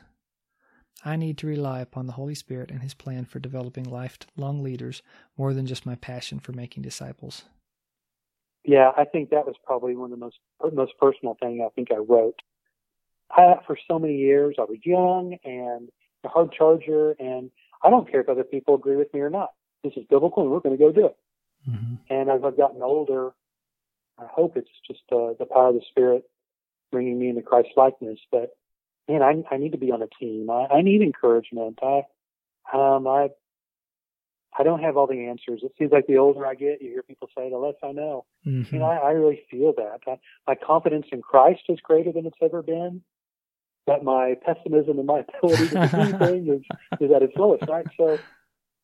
I 1.06 1.16
need 1.16 1.38
to 1.40 1.48
rely 1.48 1.82
upon 1.82 2.08
the 2.08 2.14
Holy 2.14 2.36
Spirit 2.36 2.72
and 2.72 2.82
His 2.82 2.94
plan 2.94 3.26
for 3.26 3.40
developing 3.40 3.84
lifelong 3.84 4.64
leaders 4.64 5.02
more 5.38 5.54
than 5.54 5.66
just 5.66 5.86
my 5.86 5.96
passion 5.96 6.40
for 6.40 6.54
making 6.54 6.84
disciples. 6.84 7.44
Yeah, 8.64 8.92
I 8.96 9.04
think 9.06 9.30
that 9.32 9.46
was 9.46 9.56
probably 9.66 9.96
one 9.96 10.12
of 10.12 10.20
the 10.20 10.26
most 10.26 10.38
most 10.74 10.94
personal 11.00 11.36
thing 11.42 11.66
I 11.66 11.70
think 11.76 11.90
I 11.92 11.98
wrote. 11.98 12.40
I, 13.30 13.56
for 13.68 13.78
so 13.88 14.00
many 14.00 14.16
years, 14.16 14.56
I 14.58 14.64
was 14.64 14.78
young 14.84 15.38
and 15.44 15.90
a 16.24 16.30
hard 16.30 16.54
charger, 16.54 17.16
and 17.20 17.52
I 17.84 17.90
don't 17.90 18.10
care 18.10 18.22
if 18.22 18.30
other 18.30 18.44
people 18.44 18.76
agree 18.76 18.96
with 18.96 19.14
me 19.14 19.20
or 19.20 19.30
not. 19.30 19.52
This 19.84 19.94
is 19.98 20.06
biblical, 20.10 20.44
and 20.44 20.52
we're 20.52 20.60
going 20.60 20.78
to 20.78 20.84
go 20.84 20.92
do 20.92 21.08
it. 21.08 21.18
Mm-hmm. 21.70 21.96
And 22.10 22.30
as 22.30 22.42
I've 22.46 22.58
gotten 22.58 22.82
older, 22.82 23.32
I 24.18 24.26
hope 24.32 24.56
it's 24.56 24.70
just 24.88 25.02
uh, 25.12 25.34
the 25.40 25.46
power 25.46 25.70
of 25.70 25.76
the 25.76 25.82
Spirit 25.90 26.24
bringing 26.92 27.20
me 27.20 27.30
into 27.30 27.42
Christ 27.42 27.70
likeness. 27.76 28.20
But 28.32 28.52
man, 29.08 29.22
I, 29.22 29.44
I 29.54 29.58
need 29.58 29.72
to 29.74 29.78
be 29.78 29.92
on 29.92 30.02
a 30.02 30.08
team. 30.08 30.50
I, 30.50 30.68
I 30.76 30.82
need 30.82 31.02
encouragement. 31.02 31.80
I 31.82 32.04
um, 32.74 33.08
I 33.08 33.30
I 34.58 34.64
don't 34.64 34.82
have 34.82 34.98
all 34.98 35.08
the 35.08 35.28
answers. 35.28 35.62
It 35.64 35.74
seems 35.78 35.92
like 35.92 36.08
the 36.08 36.18
older 36.18 36.46
I 36.46 36.54
get, 36.54 36.82
you 36.82 36.90
hear 36.90 37.02
people 37.02 37.30
say, 37.36 37.50
the 37.50 37.58
less 37.58 37.76
I 37.84 37.92
know. 37.92 38.26
Mm-hmm. 38.46 38.76
You 38.76 38.82
know, 38.82 38.86
I, 38.86 38.98
I 38.98 39.12
really 39.12 39.42
feel 39.50 39.74
that. 39.78 40.00
I, 40.08 40.20
my 40.48 40.56
confidence 40.56 41.08
in 41.12 41.22
Christ 41.22 41.62
is 41.70 41.80
greater 41.82 42.12
than 42.12 42.26
it's 42.26 42.38
ever 42.42 42.62
been, 42.62 43.02
but 43.88 44.04
my 44.04 44.36
pessimism 44.46 45.00
and 45.00 45.08
my 45.08 45.24
ability 45.44 45.70
to 45.70 45.88
do 45.88 46.18
things 46.26 46.50
is, 46.50 46.62
is 47.02 47.12
at 47.16 47.24
its 47.24 47.34
lowest, 47.36 47.64
right? 47.68 47.88
So, 47.98 48.20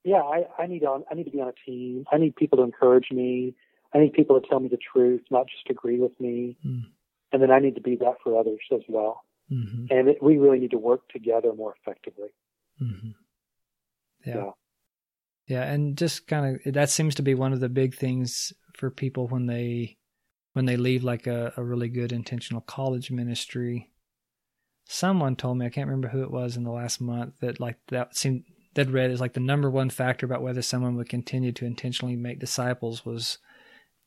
yeah, 0.03 0.21
I, 0.21 0.45
I 0.57 0.65
need 0.65 0.83
on, 0.83 1.03
I 1.11 1.15
need 1.15 1.25
to 1.25 1.31
be 1.31 1.41
on 1.41 1.49
a 1.49 1.69
team. 1.69 2.05
I 2.11 2.17
need 2.17 2.35
people 2.35 2.57
to 2.57 2.63
encourage 2.63 3.11
me. 3.11 3.53
I 3.93 3.99
need 3.99 4.13
people 4.13 4.39
to 4.39 4.47
tell 4.47 4.59
me 4.59 4.69
the 4.69 4.77
truth, 4.77 5.21
not 5.29 5.47
just 5.47 5.69
agree 5.69 5.99
with 5.99 6.19
me. 6.19 6.57
Mm. 6.65 6.85
And 7.31 7.41
then 7.43 7.51
I 7.51 7.59
need 7.59 7.75
to 7.75 7.81
be 7.81 7.95
that 7.97 8.15
for 8.23 8.39
others 8.39 8.61
as 8.73 8.81
well. 8.87 9.23
Mm-hmm. 9.51 9.85
And 9.89 10.09
it, 10.09 10.17
we 10.21 10.37
really 10.37 10.59
need 10.59 10.71
to 10.71 10.77
work 10.77 11.07
together 11.09 11.53
more 11.53 11.75
effectively. 11.81 12.29
Mm-hmm. 12.81 13.09
yeah. 14.25 14.35
yeah. 14.35 14.51
Yeah, 15.49 15.63
and 15.63 15.97
just 15.97 16.27
kind 16.27 16.61
of 16.63 16.73
that 16.73 16.91
seems 16.91 17.15
to 17.15 17.23
be 17.23 17.33
one 17.33 17.53
of 17.53 17.59
the 17.59 17.69
big 17.69 17.95
things 17.95 18.53
for 18.75 18.91
people 18.91 19.27
when 19.27 19.47
they 19.47 19.97
when 20.53 20.65
they 20.65 20.77
leave 20.77 21.03
like 21.03 21.25
a, 21.25 21.51
a 21.57 21.63
really 21.63 21.89
good 21.89 22.11
intentional 22.11 22.61
college 22.61 23.09
ministry. 23.09 23.89
Someone 24.85 25.35
told 25.35 25.57
me 25.57 25.65
I 25.65 25.69
can't 25.69 25.87
remember 25.87 26.09
who 26.09 26.21
it 26.21 26.29
was 26.29 26.55
in 26.55 26.63
the 26.63 26.71
last 26.71 27.01
month 27.01 27.33
that 27.41 27.59
like 27.59 27.77
that 27.87 28.15
seemed 28.15 28.43
that 28.75 28.91
read 28.91 29.09
is 29.09 29.19
like 29.19 29.33
the 29.33 29.39
number 29.39 29.71
one 29.71 29.89
factor 29.89 30.27
about 30.27 30.43
whether 30.43 30.61
someone 30.61 30.95
would 30.95 31.09
continue 31.09 31.51
to 31.53 31.65
intentionally 31.65 32.15
make 32.15 32.37
disciples 32.37 33.03
was 33.03 33.39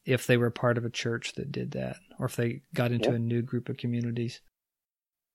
if 0.04 0.28
they 0.28 0.36
were 0.36 0.50
part 0.50 0.78
of 0.78 0.84
a 0.84 0.90
church 0.90 1.32
that 1.34 1.50
did 1.50 1.72
that 1.72 1.96
or 2.20 2.26
if 2.26 2.36
they 2.36 2.62
got 2.72 2.92
into 2.92 3.10
a 3.10 3.18
new 3.18 3.42
group 3.42 3.68
of 3.68 3.76
communities. 3.76 4.40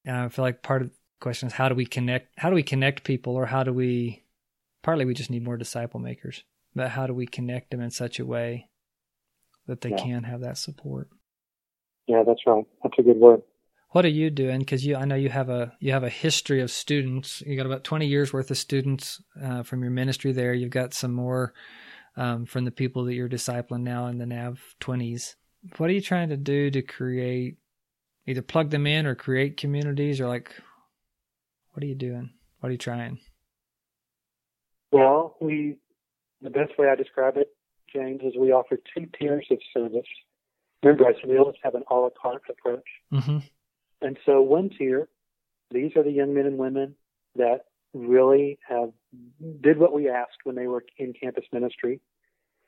And 0.08 0.16
I 0.16 0.30
feel 0.30 0.44
like 0.44 0.64
part 0.64 0.82
of 0.82 0.90
the 0.90 0.96
question 1.20 1.48
is 1.48 1.54
how 1.54 1.70
do 1.70 1.76
we 1.76 1.86
connect 1.86 2.34
how 2.38 2.50
do 2.50 2.56
we 2.56 2.64
connect 2.64 3.04
people 3.04 3.36
or 3.36 3.46
how 3.46 3.64
do 3.64 3.74
we 3.74 4.24
partly 4.82 5.06
we 5.06 5.14
just 5.14 5.30
need 5.30 5.44
more 5.44 5.58
disciple 5.58 6.00
makers. 6.00 6.44
But 6.74 6.90
how 6.90 7.08
do 7.08 7.14
we 7.14 7.28
connect 7.28 7.72
them 7.72 7.82
in 7.82 7.92
such 7.92 8.20
a 8.20 8.26
way 8.26 8.70
that 9.68 9.82
they 9.82 9.90
yeah. 9.90 9.98
can 9.98 10.24
have 10.24 10.42
that 10.42 10.58
support? 10.58 11.10
Yeah, 12.08 12.24
that's 12.26 12.42
right. 12.48 12.64
That's 12.82 12.98
a 12.98 13.02
good 13.02 13.18
word. 13.18 13.42
What 13.90 14.06
are 14.06 14.10
you 14.10 14.30
doing? 14.30 14.60
Because 14.60 14.86
you, 14.86 14.96
I 14.96 15.06
know 15.06 15.16
you 15.16 15.30
have 15.30 15.50
a 15.50 15.74
you 15.80 15.92
have 15.92 16.04
a 16.04 16.10
history 16.10 16.62
of 16.62 16.72
students. 16.72 17.42
You 17.46 17.58
got 17.58 17.66
about 17.66 17.84
twenty 17.84 18.08
years 18.08 18.32
worth 18.32 18.50
of 18.52 18.58
students 18.58 19.22
uh, 19.44 19.64
from 19.64 19.82
your 19.82 19.92
ministry 19.92 20.32
there. 20.32 20.54
You've 20.54 20.70
got 20.70 20.94
some 20.94 21.14
more 21.14 21.54
um, 22.16 22.46
from 22.46 22.66
the 22.66 22.72
people 22.72 23.06
that 23.06 23.14
you're 23.14 23.30
discipling 23.30 23.82
now 23.82 24.08
in 24.08 24.18
the 24.18 24.26
Nav 24.26 24.62
twenties. 24.80 25.36
What 25.78 25.90
are 25.90 25.94
you 25.94 26.02
trying 26.02 26.30
to 26.30 26.38
do 26.38 26.70
to 26.72 26.82
create, 26.82 27.58
either 28.28 28.42
plug 28.42 28.70
them 28.70 28.86
in 28.86 29.06
or 29.06 29.16
create 29.16 29.58
communities, 29.58 30.22
or 30.22 30.28
like, 30.28 30.54
what 31.72 31.84
are 31.84 31.88
you 31.88 31.96
doing? 31.96 32.30
What 32.60 32.70
are 32.70 32.74
you 32.74 32.78
trying? 32.78 33.20
Well, 34.92 35.36
we 35.42 35.78
the 36.42 36.50
best 36.50 36.78
way 36.78 36.90
I 36.90 36.96
describe 36.96 37.38
it, 37.38 37.56
James, 37.92 38.22
is 38.24 38.34
we 38.38 38.52
offer 38.52 38.78
two 38.96 39.08
tiers 39.20 39.48
of 39.50 39.58
service. 39.74 40.08
Remember, 40.84 41.06
I 41.08 41.14
said 41.14 41.30
we 41.30 41.38
always 41.38 41.56
have 41.64 41.76
an 41.76 41.84
a 41.90 41.96
la 41.96 42.10
carte 42.22 42.44
approach. 42.50 42.86
Mm-hmm. 43.12 43.40
And 44.02 44.18
so, 44.26 44.42
one 44.42 44.70
tier, 44.70 45.08
these 45.72 45.92
are 45.96 46.04
the 46.04 46.12
young 46.12 46.34
men 46.34 46.46
and 46.46 46.58
women 46.58 46.96
that 47.36 47.66
really 47.94 48.60
have 48.68 48.92
did 49.62 49.78
what 49.80 49.94
we 49.94 50.10
asked 50.10 50.38
when 50.44 50.56
they 50.56 50.68
were 50.68 50.84
in 50.98 51.14
campus 51.14 51.46
ministry. 51.52 52.00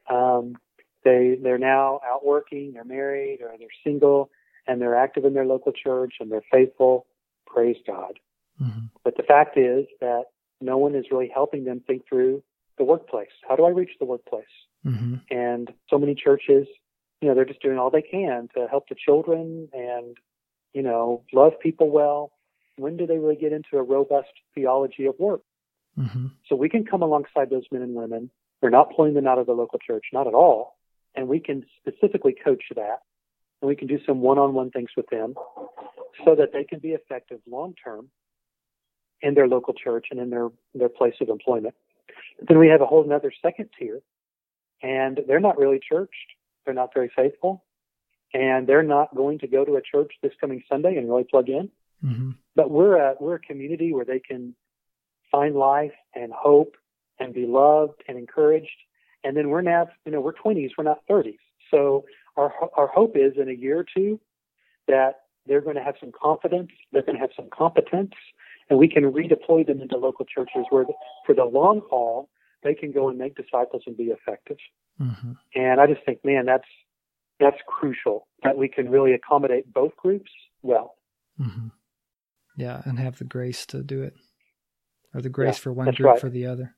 Um, 0.10 0.56
they 1.04 1.38
they're 1.42 1.60
now 1.60 2.00
out 2.04 2.26
working, 2.26 2.74
they're 2.74 2.84
married, 2.84 3.40
or 3.42 3.54
they're 3.58 3.68
single, 3.84 4.32
and 4.70 4.80
they're 4.80 4.96
active 4.96 5.26
in 5.26 5.34
their 5.34 5.48
local 5.48 5.72
church 5.72 6.14
and 6.20 6.32
they're 6.32 6.46
faithful. 6.52 7.08
Praise 7.48 7.78
God. 7.88 8.20
Mm-hmm. 8.62 8.86
But 9.04 9.18
the 9.18 9.24
fact 9.24 9.58
is 9.58 9.88
that 10.00 10.26
no 10.62 10.78
one 10.78 10.94
is 10.94 11.06
really 11.12 11.32
helping 11.34 11.66
them 11.66 11.82
think 11.88 12.08
through 12.08 12.44
the 12.78 12.84
workplace. 12.84 13.34
How 13.48 13.56
do 13.56 13.66
I 13.66 13.70
reach 13.70 13.94
the 14.00 14.06
workplace? 14.06 14.46
Mm-hmm. 14.86 15.16
And 15.32 15.74
so 15.90 15.98
many 15.98 16.14
churches, 16.14 16.68
you 17.20 17.28
know, 17.28 17.34
they're 17.34 17.46
just 17.46 17.64
doing 17.64 17.80
all 17.80 17.90
they 17.90 18.04
can 18.04 18.48
to 18.56 18.68
help 18.70 18.88
the 18.90 18.96
children 18.96 19.70
and, 19.74 20.16
you 20.74 20.84
know, 20.84 21.24
love 21.34 21.54
people 21.60 21.90
well. 21.90 22.32
when 22.80 22.98
do 22.98 23.06
they 23.06 23.18
really 23.18 23.36
get 23.36 23.52
into 23.52 23.78
a 23.78 23.84
robust 23.84 24.30
theology 24.56 25.06
of 25.06 25.16
work? 25.20 25.42
Mm-hmm. 25.98 26.28
So 26.48 26.56
we 26.56 26.70
can 26.70 26.86
come 26.86 27.02
alongside 27.02 27.50
those 27.50 27.66
men 27.72 27.82
and 27.82 27.94
women. 27.94 28.30
We're 28.62 28.70
not 28.70 28.96
pulling 28.96 29.14
them 29.14 29.28
out 29.28 29.38
of 29.38 29.46
the 29.46 29.54
local 29.54 29.80
church, 29.80 30.06
not 30.14 30.28
at 30.28 30.34
all. 30.34 30.78
And 31.16 31.28
we 31.28 31.40
can 31.40 31.66
specifically 31.80 32.36
coach 32.44 32.64
that. 32.76 33.00
And 33.62 33.68
we 33.68 33.76
can 33.76 33.88
do 33.88 34.00
some 34.06 34.22
one 34.22 34.38
on 34.38 34.54
one 34.54 34.72
things 34.72 34.90
with 34.96 35.08
them 35.10 35.36
so 36.26 36.36
that 36.36 36.54
they 36.54 36.64
can 36.64 36.80
be 36.80 36.90
effective 36.90 37.40
long 37.50 37.74
term 37.84 38.10
in 39.22 39.34
their 39.34 39.48
local 39.48 39.74
church 39.74 40.08
and 40.12 40.20
in 40.20 40.30
their, 40.30 40.50
their 40.74 40.90
place 40.90 41.16
of 41.22 41.30
employment. 41.30 41.76
Then 42.48 42.58
we 42.58 42.68
have 42.70 42.82
a 42.82 42.86
whole 42.86 43.04
another 43.04 43.34
second 43.42 43.70
tier, 43.78 44.02
and 44.82 45.20
they're 45.28 45.40
not 45.40 45.58
really 45.58 45.80
churched. 45.80 46.14
They're 46.66 46.74
not 46.74 46.94
very 46.94 47.12
faithful, 47.14 47.64
and 48.34 48.66
they're 48.66 48.84
not 48.84 49.14
going 49.16 49.40
to 49.40 49.48
go 49.48 49.66
to 49.66 49.76
a 49.76 49.82
church 49.82 50.14
this 50.22 50.32
coming 50.40 50.64
Sunday 50.70 50.96
and 50.96 51.10
really 51.10 51.26
plug 51.26 51.50
in. 51.50 51.70
Mm-hmm. 52.04 52.32
But 52.56 52.72
we're 52.72 52.96
a 52.96 53.16
we're 53.20 53.36
a 53.36 53.40
community 53.40 53.94
where 53.94 54.06
they 54.06 54.20
can 54.20 54.56
find 55.32 55.56
life 55.56 55.94
and 56.16 56.32
hope 56.32 56.76
and 57.20 57.34
be 57.34 57.46
loved 57.46 58.04
and 58.08 58.18
encouraged. 58.18 58.70
And 59.24 59.36
then 59.36 59.50
we're 59.50 59.62
now, 59.62 59.90
you 60.06 60.12
know, 60.12 60.22
we're 60.22 60.34
20s, 60.34 60.72
we're 60.78 60.86
not 60.86 61.00
30s. 61.10 61.38
So 61.72 62.06
our 62.40 62.52
our 62.78 62.88
hope 62.88 63.16
is 63.16 63.34
in 63.42 63.50
a 63.50 63.54
year 63.54 63.80
or 63.80 63.86
two 63.96 64.20
that 64.88 65.22
they're 65.46 65.62
going 65.62 65.76
to 65.76 65.84
have 65.84 65.96
some 66.00 66.12
confidence, 66.12 66.70
they're 66.92 67.02
going 67.02 67.16
to 67.16 67.22
have 67.22 67.32
some 67.36 67.50
competence, 67.56 68.14
and 68.70 68.78
we 68.78 68.88
can 68.88 69.04
redeploy 69.04 69.66
them 69.66 69.82
into 69.82 69.98
local 69.98 70.26
churches 70.26 70.66
where, 70.70 70.86
the, 70.86 70.94
for 71.26 71.34
the 71.34 71.46
long 71.46 71.82
haul, 71.90 72.30
they 72.64 72.74
can 72.74 72.92
go 72.92 73.10
and 73.10 73.18
make 73.18 73.36
disciples 73.36 73.84
and 73.88 73.98
be 73.98 74.06
effective. 74.06 74.58
Mm-hmm. 75.02 75.32
And 75.56 75.82
I 75.82 75.88
just 75.88 76.06
think, 76.06 76.20
man, 76.24 76.46
that's 76.46 76.68
that's 77.40 77.58
crucial 77.68 78.28
that 78.44 78.58
we 78.58 78.68
can 78.68 78.90
really 78.90 79.14
accommodate 79.14 79.72
both 79.74 79.96
groups 79.96 80.32
well. 80.62 80.96
Mm-hmm. 81.40 81.68
Yeah, 82.58 82.82
and 82.86 83.00
have 83.00 83.18
the 83.18 83.24
grace 83.24 83.66
to 83.68 83.82
do 83.82 84.04
it, 84.04 84.14
or 85.14 85.22
the 85.22 85.30
grace 85.30 85.58
Yeah, 85.58 85.64
for 85.64 85.74
one 85.74 85.92
group 85.94 86.10
right. 86.10 86.20
for 86.20 86.30
the 86.30 86.46
other. 86.48 86.76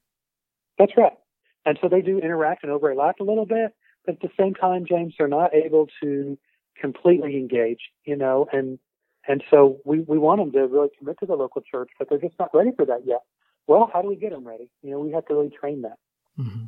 That's 0.78 0.95
right. 0.95 1.17
And 1.65 1.78
so 1.82 1.89
they 1.89 2.02
do 2.02 2.19
interact 2.19 2.63
and 2.63 2.71
overlap 2.71 3.19
a 3.19 3.24
little 3.24 3.45
bit, 3.45 3.74
but 4.05 4.15
at 4.15 4.21
the 4.21 4.29
same 4.39 4.53
time, 4.53 4.85
James, 4.87 5.13
they're 5.17 5.27
not 5.27 5.53
able 5.53 5.87
to 6.01 6.37
completely 6.79 7.37
engage, 7.37 7.79
you 8.05 8.15
know, 8.15 8.47
and 8.51 8.79
and 9.27 9.43
so 9.51 9.77
we, 9.85 9.99
we 9.99 10.17
want 10.17 10.39
them 10.39 10.51
to 10.51 10.67
really 10.67 10.89
commit 10.97 11.19
to 11.19 11.27
the 11.27 11.35
local 11.35 11.61
church, 11.61 11.91
but 11.99 12.09
they're 12.09 12.17
just 12.17 12.39
not 12.39 12.49
ready 12.55 12.71
for 12.75 12.85
that 12.85 13.01
yet. 13.05 13.21
Well, 13.67 13.89
how 13.93 14.01
do 14.01 14.07
we 14.07 14.15
get 14.15 14.31
them 14.31 14.47
ready? 14.47 14.71
You 14.81 14.91
know, 14.91 14.99
we 14.99 15.11
have 15.11 15.25
to 15.27 15.35
really 15.35 15.51
train 15.51 15.83
that. 15.83 15.97
Mm-hmm. 16.39 16.65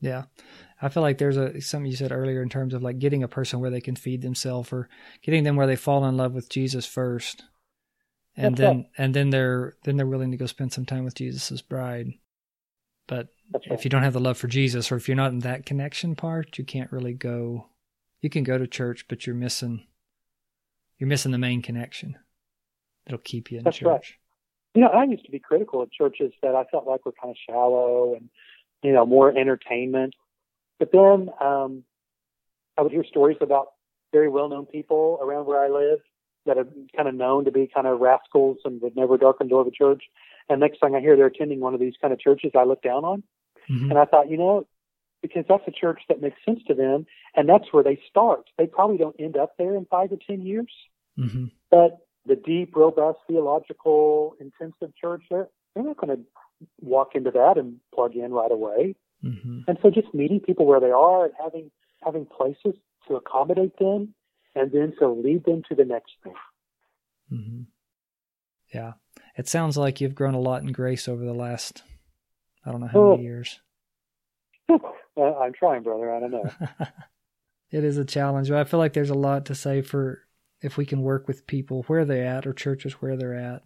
Yeah, 0.00 0.24
I 0.80 0.88
feel 0.88 1.02
like 1.02 1.18
there's 1.18 1.38
a 1.38 1.60
something 1.60 1.90
you 1.90 1.96
said 1.96 2.12
earlier 2.12 2.42
in 2.42 2.48
terms 2.48 2.74
of 2.74 2.82
like 2.82 2.98
getting 2.98 3.22
a 3.22 3.28
person 3.28 3.60
where 3.60 3.70
they 3.70 3.80
can 3.80 3.96
feed 3.96 4.22
themselves, 4.22 4.72
or 4.72 4.88
getting 5.22 5.42
them 5.42 5.56
where 5.56 5.66
they 5.66 5.76
fall 5.76 6.04
in 6.04 6.16
love 6.16 6.34
with 6.34 6.50
Jesus 6.50 6.86
first, 6.86 7.44
and 8.36 8.52
That's 8.52 8.60
then 8.60 8.76
right. 8.76 8.86
and 8.98 9.14
then 9.14 9.30
they're 9.30 9.74
then 9.84 9.96
they're 9.96 10.06
willing 10.06 10.30
to 10.32 10.36
go 10.36 10.46
spend 10.46 10.72
some 10.72 10.84
time 10.84 11.04
with 11.04 11.14
Jesus' 11.14 11.62
bride. 11.62 12.12
But 13.08 13.28
That's 13.50 13.66
right. 13.68 13.78
if 13.78 13.84
you 13.84 13.90
don't 13.90 14.02
have 14.02 14.12
the 14.12 14.20
love 14.20 14.38
for 14.38 14.48
Jesus, 14.48 14.90
or 14.90 14.96
if 14.96 15.08
you're 15.08 15.16
not 15.16 15.32
in 15.32 15.40
that 15.40 15.66
connection 15.66 16.16
part, 16.16 16.58
you 16.58 16.64
can't 16.64 16.90
really 16.92 17.12
go. 17.12 17.68
You 18.20 18.30
can 18.30 18.44
go 18.44 18.58
to 18.58 18.66
church, 18.66 19.06
but 19.08 19.26
you're 19.26 19.36
missing 19.36 19.86
you're 20.98 21.08
missing 21.08 21.32
the 21.32 21.38
main 21.38 21.62
connection 21.62 22.16
that'll 23.04 23.18
keep 23.18 23.50
you 23.50 23.58
in 23.58 23.64
That's 23.64 23.78
church. 23.78 23.86
right. 23.86 24.04
You 24.74 24.82
know, 24.82 24.88
I 24.88 25.04
used 25.04 25.24
to 25.24 25.30
be 25.30 25.38
critical 25.38 25.82
of 25.82 25.90
churches 25.92 26.32
that 26.42 26.54
I 26.54 26.64
felt 26.70 26.86
like 26.86 27.04
were 27.04 27.12
kind 27.20 27.30
of 27.30 27.36
shallow 27.48 28.14
and, 28.14 28.28
you 28.82 28.92
know, 28.92 29.06
more 29.06 29.36
entertainment. 29.36 30.14
But 30.78 30.92
then 30.92 31.30
um, 31.40 31.84
I 32.76 32.82
would 32.82 32.92
hear 32.92 33.04
stories 33.04 33.38
about 33.40 33.68
very 34.12 34.28
well-known 34.28 34.66
people 34.66 35.18
around 35.22 35.46
where 35.46 35.62
I 35.62 35.68
live 35.68 36.00
that 36.44 36.58
are 36.58 36.66
kind 36.94 37.08
of 37.08 37.14
known 37.14 37.44
to 37.46 37.50
be 37.50 37.70
kind 37.72 37.86
of 37.86 38.00
rascals 38.00 38.58
and 38.64 38.80
would 38.82 38.96
never 38.96 39.16
darken 39.16 39.46
the 39.46 39.50
door 39.50 39.62
of 39.62 39.66
a 39.66 39.70
church. 39.70 40.02
And 40.48 40.60
next 40.60 40.80
thing 40.80 40.94
I 40.94 41.00
hear, 41.00 41.16
they're 41.16 41.26
attending 41.26 41.60
one 41.60 41.74
of 41.74 41.80
these 41.80 41.94
kind 42.00 42.12
of 42.12 42.20
churches 42.20 42.52
I 42.56 42.64
look 42.64 42.82
down 42.82 43.04
on. 43.04 43.22
Mhm. 43.68 43.90
And 43.90 43.98
I 43.98 44.04
thought, 44.04 44.30
you 44.30 44.36
know, 44.36 44.66
because 45.22 45.44
that's 45.48 45.66
a 45.66 45.70
church 45.72 46.02
that 46.08 46.20
makes 46.20 46.36
sense 46.44 46.62
to 46.64 46.74
them, 46.74 47.06
and 47.34 47.48
that's 47.48 47.72
where 47.72 47.82
they 47.82 47.96
start. 48.08 48.48
They 48.58 48.66
probably 48.66 48.96
don't 48.98 49.16
end 49.18 49.36
up 49.36 49.56
there 49.56 49.74
in 49.74 49.86
five 49.86 50.12
or 50.12 50.16
ten 50.18 50.42
years, 50.42 50.72
Mhm. 51.18 51.50
but 51.70 51.98
the 52.26 52.36
deep, 52.36 52.74
robust, 52.76 53.18
theological, 53.26 54.36
intensive 54.40 54.94
church, 54.96 55.24
they're, 55.30 55.48
they're 55.74 55.84
not 55.84 55.96
going 55.96 56.16
to 56.16 56.24
walk 56.80 57.14
into 57.14 57.30
that 57.30 57.56
and 57.58 57.80
plug 57.94 58.14
in 58.16 58.32
right 58.32 58.50
away. 58.50 58.94
Mhm. 59.22 59.64
And 59.66 59.78
so 59.80 59.90
just 59.90 60.12
meeting 60.14 60.40
people 60.40 60.66
where 60.66 60.80
they 60.80 60.90
are 60.90 61.24
and 61.26 61.34
having 61.42 61.70
having 62.02 62.26
places 62.26 62.74
to 63.08 63.16
accommodate 63.16 63.76
them 63.78 64.14
and 64.54 64.70
then 64.70 64.94
to 64.98 65.08
lead 65.08 65.44
them 65.44 65.62
to 65.68 65.74
the 65.74 65.84
next 65.84 66.12
thing. 66.22 66.34
hmm 67.28 67.62
Yeah. 68.72 68.94
It 69.36 69.48
sounds 69.48 69.76
like 69.76 70.00
you've 70.00 70.14
grown 70.14 70.34
a 70.34 70.40
lot 70.40 70.62
in 70.62 70.72
grace 70.72 71.08
over 71.08 71.24
the 71.24 71.34
last, 71.34 71.82
I 72.66 72.72
don't 72.72 72.80
know 72.80 72.88
how 72.88 73.00
many 73.10 73.20
Oh. 73.22 73.22
years. 73.22 73.60
Uh, 75.18 75.34
I'm 75.38 75.54
trying, 75.54 75.82
brother. 75.82 76.12
I 76.14 76.20
don't 76.20 76.30
know. 76.30 76.44
it 77.70 77.84
is 77.84 77.96
a 77.96 78.04
challenge, 78.04 78.50
but 78.50 78.58
I 78.58 78.64
feel 78.64 78.78
like 78.78 78.92
there's 78.92 79.08
a 79.08 79.14
lot 79.14 79.46
to 79.46 79.54
say 79.54 79.80
for 79.80 80.20
if 80.60 80.76
we 80.76 80.84
can 80.84 81.00
work 81.00 81.26
with 81.26 81.46
people 81.46 81.84
where 81.84 82.04
they're 82.04 82.26
at 82.26 82.46
or 82.46 82.52
churches 82.52 82.92
where 83.00 83.16
they're 83.16 83.32
at. 83.34 83.62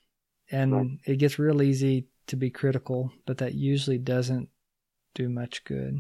And 0.53 0.73
Right. 0.73 0.87
it 1.07 1.17
gets 1.17 1.41
real 1.41 1.61
easy 1.61 2.07
to 2.29 2.37
be 2.37 2.51
critical, 2.51 3.11
but 3.27 3.39
that 3.39 3.55
usually 3.55 3.99
doesn't 3.99 4.49
do 5.17 5.29
much 5.29 5.65
good. 5.65 5.99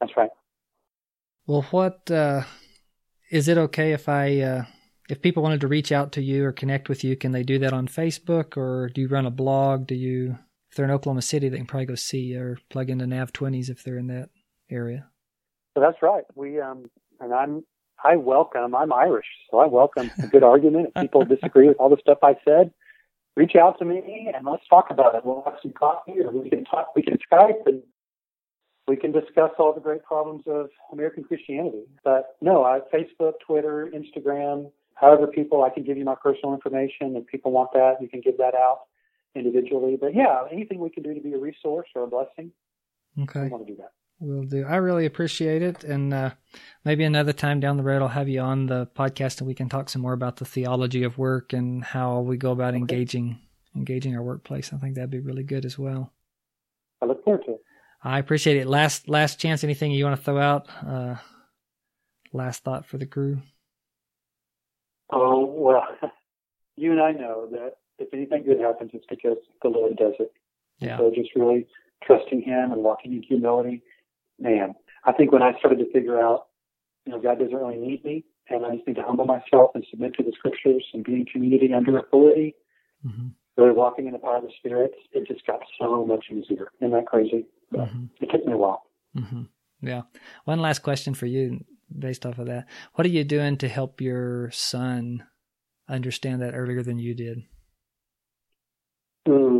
That's 0.00 0.14
right. 0.14 0.30
Well, 1.46 1.62
what 1.70 2.10
uh, 2.10 2.42
is 3.30 3.48
it 3.48 3.56
okay 3.56 3.92
if 3.92 4.10
I 4.10 4.40
uh, 4.40 4.64
if 5.08 5.22
people 5.22 5.42
wanted 5.42 5.62
to 5.62 5.68
reach 5.68 5.90
out 5.90 6.12
to 6.12 6.22
you 6.22 6.44
or 6.44 6.52
connect 6.52 6.90
with 6.90 7.02
you, 7.02 7.16
can 7.16 7.32
they 7.32 7.44
do 7.44 7.58
that 7.60 7.72
on 7.72 7.88
Facebook 7.88 8.58
or 8.58 8.90
do 8.90 9.00
you 9.00 9.08
run 9.08 9.24
a 9.24 9.30
blog? 9.30 9.86
Do 9.86 9.94
you 9.94 10.38
if 10.74 10.78
they're 10.78 10.86
in 10.86 10.90
Oklahoma 10.90 11.22
City, 11.22 11.48
they 11.48 11.56
can 11.56 11.66
probably 11.66 11.86
go 11.86 11.94
see 11.94 12.36
or 12.36 12.58
plug 12.68 12.90
into 12.90 13.06
Nav 13.06 13.32
twenties 13.32 13.70
if 13.70 13.84
they're 13.84 13.96
in 13.96 14.08
that 14.08 14.30
area. 14.68 15.06
So 15.72 15.80
that's 15.80 16.02
right. 16.02 16.24
We 16.34 16.60
um, 16.60 16.90
and 17.20 17.32
I'm 17.32 17.64
I 18.02 18.16
welcome. 18.16 18.74
I'm 18.74 18.92
Irish, 18.92 19.28
so 19.52 19.58
I 19.58 19.66
welcome 19.66 20.10
a 20.20 20.26
good 20.26 20.42
argument. 20.42 20.88
If 20.88 21.02
people 21.02 21.24
disagree 21.24 21.68
with 21.68 21.76
all 21.76 21.90
the 21.90 21.96
stuff 22.00 22.18
I 22.24 22.34
said, 22.44 22.72
reach 23.36 23.54
out 23.54 23.78
to 23.78 23.84
me 23.84 24.28
and 24.34 24.44
let's 24.44 24.66
talk 24.68 24.86
about 24.90 25.14
it. 25.14 25.24
We'll 25.24 25.44
have 25.44 25.58
some 25.62 25.70
coffee, 25.70 26.14
or 26.18 26.32
we 26.32 26.50
can 26.50 26.64
talk. 26.64 26.88
We 26.96 27.02
can 27.02 27.18
Skype 27.32 27.66
and 27.66 27.80
we 28.88 28.96
can 28.96 29.12
discuss 29.12 29.52
all 29.60 29.72
the 29.74 29.80
great 29.80 30.02
problems 30.02 30.42
of 30.48 30.70
American 30.92 31.22
Christianity. 31.22 31.84
But 32.02 32.34
no, 32.40 32.64
I 32.64 32.80
Facebook, 32.92 33.34
Twitter, 33.46 33.92
Instagram. 33.94 34.72
However, 34.94 35.28
people, 35.28 35.62
I 35.62 35.70
can 35.70 35.84
give 35.84 35.96
you 35.96 36.04
my 36.04 36.16
personal 36.20 36.52
information. 36.52 37.14
If 37.14 37.28
people 37.28 37.52
want 37.52 37.72
that, 37.74 37.98
you 38.00 38.08
can 38.08 38.20
give 38.20 38.38
that 38.38 38.56
out 38.56 38.80
individually. 39.34 39.96
But 40.00 40.14
yeah, 40.14 40.42
anything 40.52 40.78
we 40.78 40.90
can 40.90 41.02
do 41.02 41.14
to 41.14 41.20
be 41.20 41.32
a 41.32 41.38
resource 41.38 41.88
or 41.94 42.04
a 42.04 42.06
blessing, 42.06 42.52
Okay, 43.22 43.48
want 43.48 43.66
to 43.66 43.72
do 43.72 43.78
that. 43.78 43.92
will 44.20 44.42
do. 44.44 44.64
I 44.64 44.76
really 44.76 45.06
appreciate 45.06 45.62
it, 45.62 45.84
and 45.84 46.12
uh, 46.12 46.30
maybe 46.84 47.04
another 47.04 47.32
time 47.32 47.60
down 47.60 47.76
the 47.76 47.82
road, 47.82 48.02
I'll 48.02 48.08
have 48.08 48.28
you 48.28 48.40
on 48.40 48.66
the 48.66 48.86
podcast 48.94 49.38
and 49.38 49.46
we 49.46 49.54
can 49.54 49.68
talk 49.68 49.88
some 49.88 50.02
more 50.02 50.12
about 50.12 50.36
the 50.36 50.44
theology 50.44 51.04
of 51.04 51.18
work 51.18 51.52
and 51.52 51.84
how 51.84 52.20
we 52.20 52.36
go 52.36 52.52
about 52.52 52.74
Okay. 52.74 52.78
engaging 52.78 53.38
engaging 53.76 54.16
our 54.16 54.22
workplace. 54.22 54.72
I 54.72 54.76
think 54.78 54.94
that'd 54.94 55.10
be 55.10 55.18
really 55.20 55.42
good 55.42 55.64
as 55.64 55.76
well. 55.78 56.12
I 57.02 57.06
look 57.06 57.24
forward 57.24 57.44
to 57.46 57.52
it. 57.54 57.60
I 58.02 58.18
appreciate 58.18 58.56
it. 58.58 58.66
Last 58.68 59.08
last 59.08 59.40
chance. 59.40 59.64
Anything 59.64 59.90
you 59.92 60.04
want 60.04 60.16
to 60.18 60.22
throw 60.24 60.38
out? 60.38 60.68
Uh, 60.86 61.16
last 62.32 62.62
thought 62.64 62.86
for 62.86 62.98
the 62.98 63.06
crew. 63.06 63.40
Oh, 65.10 65.44
well, 65.44 65.84
you 66.76 66.92
and 66.92 67.00
I 67.00 67.12
know 67.12 67.48
that 67.52 67.74
if 67.98 68.12
anything 68.12 68.44
good 68.44 68.60
happens, 68.60 68.90
it's 68.94 69.06
because 69.08 69.38
the 69.62 69.68
Lord 69.68 69.96
does 69.96 70.14
it. 70.18 70.32
Yeah. 70.78 70.98
So 70.98 71.10
just 71.14 71.30
really 71.36 71.66
trusting 72.02 72.42
Him 72.42 72.72
and 72.72 72.82
walking 72.82 73.12
in 73.12 73.22
humility. 73.22 73.82
Man, 74.38 74.74
I 75.04 75.12
think 75.12 75.32
when 75.32 75.42
I 75.42 75.56
started 75.58 75.78
to 75.78 75.90
figure 75.92 76.20
out, 76.20 76.46
you 77.06 77.12
know, 77.12 77.20
God 77.20 77.38
doesn't 77.38 77.54
really 77.54 77.76
need 77.76 78.04
me, 78.04 78.24
and 78.48 78.64
I 78.66 78.74
just 78.74 78.86
need 78.86 78.96
to 78.96 79.02
humble 79.02 79.26
myself 79.26 79.70
and 79.74 79.84
submit 79.90 80.14
to 80.14 80.22
the 80.22 80.32
Scriptures 80.36 80.84
and 80.92 81.04
be 81.04 81.14
in 81.14 81.26
community 81.26 81.72
under 81.72 81.98
authority, 81.98 82.54
hmm 83.02 83.28
really 83.56 83.70
walking 83.72 84.06
in 84.06 84.12
the 84.12 84.18
power 84.18 84.38
of 84.38 84.42
the 84.42 84.50
Spirit, 84.58 84.90
it 85.12 85.28
just 85.28 85.46
got 85.46 85.60
so 85.80 86.04
much 86.04 86.24
easier. 86.28 86.72
Isn't 86.80 86.90
that 86.90 87.06
crazy? 87.06 87.46
But 87.70 87.86
hmm 87.88 88.06
It 88.20 88.28
took 88.30 88.44
me 88.44 88.52
a 88.52 88.56
while. 88.56 88.82
hmm 89.16 89.42
Yeah. 89.80 90.02
One 90.44 90.60
last 90.60 90.80
question 90.80 91.14
for 91.14 91.26
you, 91.26 91.64
based 91.96 92.26
off 92.26 92.38
of 92.38 92.46
that. 92.46 92.66
What 92.94 93.06
are 93.06 93.10
you 93.10 93.22
doing 93.22 93.56
to 93.58 93.68
help 93.68 94.00
your 94.00 94.50
son 94.50 95.24
understand 95.88 96.42
that 96.42 96.54
earlier 96.54 96.82
than 96.82 96.98
you 96.98 97.14
did? 97.14 97.42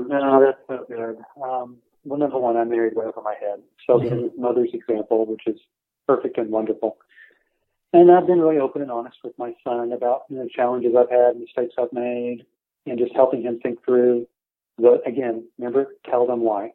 No, 0.08 0.40
that's 0.44 0.58
so 0.68 0.84
good. 0.88 1.18
Um, 1.42 1.78
well, 2.04 2.18
number 2.18 2.38
one, 2.38 2.56
I'm 2.56 2.68
married 2.68 2.94
way 2.94 3.06
over 3.06 3.22
my 3.22 3.34
head. 3.34 3.62
So 3.86 3.98
Mhm. 3.98 4.32
the 4.34 4.40
mother's 4.40 4.74
example, 4.74 5.24
which 5.26 5.46
is 5.46 5.60
perfect 6.06 6.38
and 6.38 6.50
wonderful. 6.50 6.98
And 7.92 8.10
I've 8.10 8.26
been 8.26 8.40
really 8.40 8.58
open 8.58 8.82
and 8.82 8.90
honest 8.90 9.22
with 9.22 9.38
my 9.38 9.54
son 9.62 9.92
about 9.92 10.24
you 10.28 10.36
know, 10.38 10.48
challenges 10.48 10.94
I've 10.96 11.10
had, 11.10 11.38
mistakes 11.38 11.74
I've 11.78 11.92
made, 11.92 12.44
and 12.86 12.98
just 12.98 13.14
helping 13.14 13.42
him 13.42 13.60
think 13.60 13.84
through 13.84 14.26
the, 14.78 15.00
again, 15.06 15.48
remember, 15.58 15.94
tell 16.04 16.26
them 16.26 16.40
why. 16.40 16.72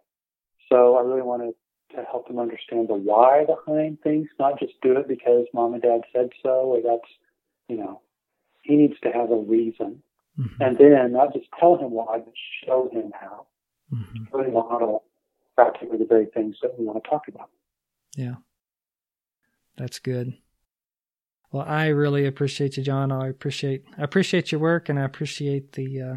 So 0.69 0.95
I 0.95 1.01
really 1.01 1.21
wanted 1.21 1.55
to 1.95 2.03
help 2.03 2.29
him 2.29 2.39
understand 2.39 2.87
the 2.87 2.93
why 2.93 3.45
behind 3.45 4.01
things, 4.01 4.29
not 4.39 4.59
just 4.59 4.79
do 4.81 4.97
it 4.97 5.07
because 5.07 5.45
mom 5.53 5.73
and 5.73 5.81
dad 5.81 6.01
said 6.13 6.29
so, 6.41 6.49
or 6.49 6.81
that's, 6.81 7.11
you 7.67 7.77
know, 7.77 8.01
he 8.61 8.75
needs 8.75 8.99
to 9.01 9.11
have 9.11 9.31
a 9.31 9.35
reason 9.35 10.01
Mm-hmm. 10.39 10.61
And 10.61 10.77
then 10.77 11.13
not 11.13 11.33
just 11.33 11.47
tell 11.59 11.77
him 11.77 11.91
why, 11.91 12.19
but 12.19 12.33
show 12.65 12.89
him 12.91 13.11
how. 13.19 13.45
Mm-hmm. 13.93 14.37
Really 14.37 14.51
model 14.51 15.03
practically 15.55 15.97
the 15.97 16.05
very 16.05 16.27
things 16.27 16.55
that 16.61 16.79
we 16.79 16.85
want 16.85 17.03
to 17.03 17.09
talk 17.09 17.27
about. 17.27 17.49
Yeah. 18.15 18.35
That's 19.77 19.99
good. 19.99 20.37
Well, 21.51 21.65
I 21.67 21.87
really 21.87 22.25
appreciate 22.25 22.77
you, 22.77 22.83
John. 22.83 23.11
I 23.11 23.27
appreciate 23.27 23.83
I 23.97 24.03
appreciate 24.03 24.51
your 24.51 24.61
work, 24.61 24.87
and 24.87 24.99
I 24.99 25.03
appreciate 25.03 25.71
the 25.71 26.01
uh, 26.01 26.15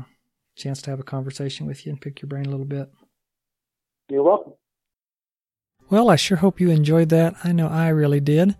chance 0.56 0.82
to 0.82 0.90
have 0.90 1.00
a 1.00 1.04
conversation 1.04 1.66
with 1.66 1.86
you 1.86 1.92
and 1.92 2.00
pick 2.00 2.20
your 2.20 2.28
brain 2.28 2.46
a 2.46 2.50
little 2.50 2.66
bit. 2.66 2.90
You're 4.10 4.22
welcome. 4.22 4.52
Well, 5.88 6.10
I 6.10 6.16
sure 6.16 6.36
hope 6.36 6.60
you 6.60 6.70
enjoyed 6.70 7.08
that. 7.10 7.34
I 7.44 7.52
know 7.52 7.68
I 7.68 7.88
really 7.88 8.20
did. 8.20 8.56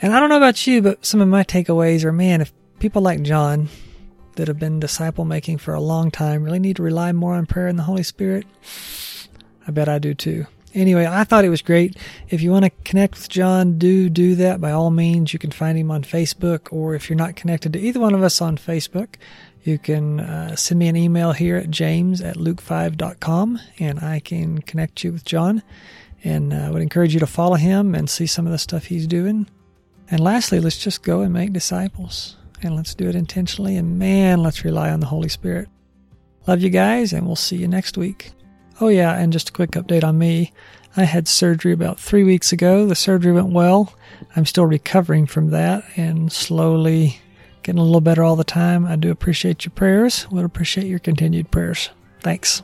And 0.00 0.14
I 0.14 0.20
don't 0.20 0.28
know 0.28 0.36
about 0.36 0.66
you, 0.66 0.82
but 0.82 1.04
some 1.04 1.20
of 1.20 1.28
my 1.28 1.44
takeaways 1.44 2.04
are 2.04 2.12
man, 2.12 2.40
if 2.40 2.52
people 2.78 3.00
like 3.00 3.22
John 3.22 3.68
that 4.36 4.48
have 4.48 4.58
been 4.58 4.80
disciple 4.80 5.24
making 5.24 5.58
for 5.58 5.74
a 5.74 5.80
long 5.80 6.10
time 6.10 6.42
really 6.42 6.58
need 6.58 6.76
to 6.76 6.82
rely 6.82 7.12
more 7.12 7.34
on 7.34 7.46
prayer 7.46 7.66
and 7.66 7.78
the 7.78 7.84
Holy 7.84 8.02
Spirit, 8.02 8.46
I 9.66 9.70
bet 9.70 9.88
I 9.88 9.98
do 9.98 10.14
too. 10.14 10.46
Anyway, 10.74 11.06
I 11.06 11.24
thought 11.24 11.44
it 11.44 11.50
was 11.50 11.60
great. 11.60 11.96
If 12.30 12.40
you 12.40 12.50
want 12.50 12.64
to 12.64 12.70
connect 12.84 13.14
with 13.14 13.28
John, 13.28 13.76
do 13.76 14.08
do 14.08 14.34
that 14.36 14.60
by 14.60 14.70
all 14.70 14.90
means. 14.90 15.32
You 15.32 15.38
can 15.38 15.50
find 15.50 15.76
him 15.76 15.90
on 15.90 16.02
Facebook, 16.02 16.72
or 16.72 16.94
if 16.94 17.10
you're 17.10 17.16
not 17.16 17.36
connected 17.36 17.74
to 17.74 17.78
either 17.78 18.00
one 18.00 18.14
of 18.14 18.22
us 18.22 18.40
on 18.40 18.56
Facebook, 18.56 19.16
you 19.64 19.78
can 19.78 20.20
uh, 20.20 20.56
send 20.56 20.78
me 20.78 20.88
an 20.88 20.96
email 20.96 21.32
here 21.32 21.56
at 21.56 21.70
james 21.70 22.20
at 22.20 22.36
luke5.com 22.36 23.60
and 23.78 24.00
I 24.00 24.18
can 24.18 24.60
connect 24.62 25.04
you 25.04 25.12
with 25.12 25.24
John. 25.24 25.62
And 26.24 26.54
I 26.54 26.66
uh, 26.66 26.72
would 26.72 26.82
encourage 26.82 27.14
you 27.14 27.20
to 27.20 27.26
follow 27.26 27.56
him 27.56 27.94
and 27.94 28.08
see 28.08 28.26
some 28.26 28.46
of 28.46 28.52
the 28.52 28.58
stuff 28.58 28.86
he's 28.86 29.06
doing. 29.06 29.48
And 30.10 30.20
lastly, 30.20 30.60
let's 30.60 30.78
just 30.78 31.02
go 31.02 31.20
and 31.20 31.32
make 31.32 31.52
disciples. 31.52 32.36
And 32.62 32.76
let's 32.76 32.94
do 32.94 33.08
it 33.08 33.16
intentionally. 33.16 33.76
And 33.76 33.98
man, 33.98 34.42
let's 34.42 34.64
rely 34.64 34.90
on 34.90 35.00
the 35.00 35.06
Holy 35.06 35.28
Spirit. 35.28 35.68
Love 36.46 36.60
you 36.60 36.70
guys, 36.70 37.12
and 37.12 37.26
we'll 37.26 37.36
see 37.36 37.56
you 37.56 37.68
next 37.68 37.96
week. 37.96 38.32
Oh, 38.80 38.88
yeah, 38.88 39.16
and 39.16 39.32
just 39.32 39.50
a 39.50 39.52
quick 39.52 39.72
update 39.72 40.04
on 40.04 40.18
me. 40.18 40.52
I 40.96 41.04
had 41.04 41.28
surgery 41.28 41.72
about 41.72 41.98
three 41.98 42.24
weeks 42.24 42.52
ago. 42.52 42.86
The 42.86 42.94
surgery 42.94 43.32
went 43.32 43.52
well. 43.52 43.94
I'm 44.36 44.46
still 44.46 44.66
recovering 44.66 45.26
from 45.26 45.50
that 45.50 45.84
and 45.96 46.32
slowly 46.32 47.18
getting 47.62 47.80
a 47.80 47.84
little 47.84 48.00
better 48.00 48.22
all 48.22 48.36
the 48.36 48.44
time. 48.44 48.86
I 48.86 48.96
do 48.96 49.10
appreciate 49.10 49.64
your 49.64 49.72
prayers. 49.72 50.30
Would 50.30 50.44
appreciate 50.44 50.86
your 50.86 50.98
continued 50.98 51.50
prayers. 51.50 51.90
Thanks. 52.20 52.62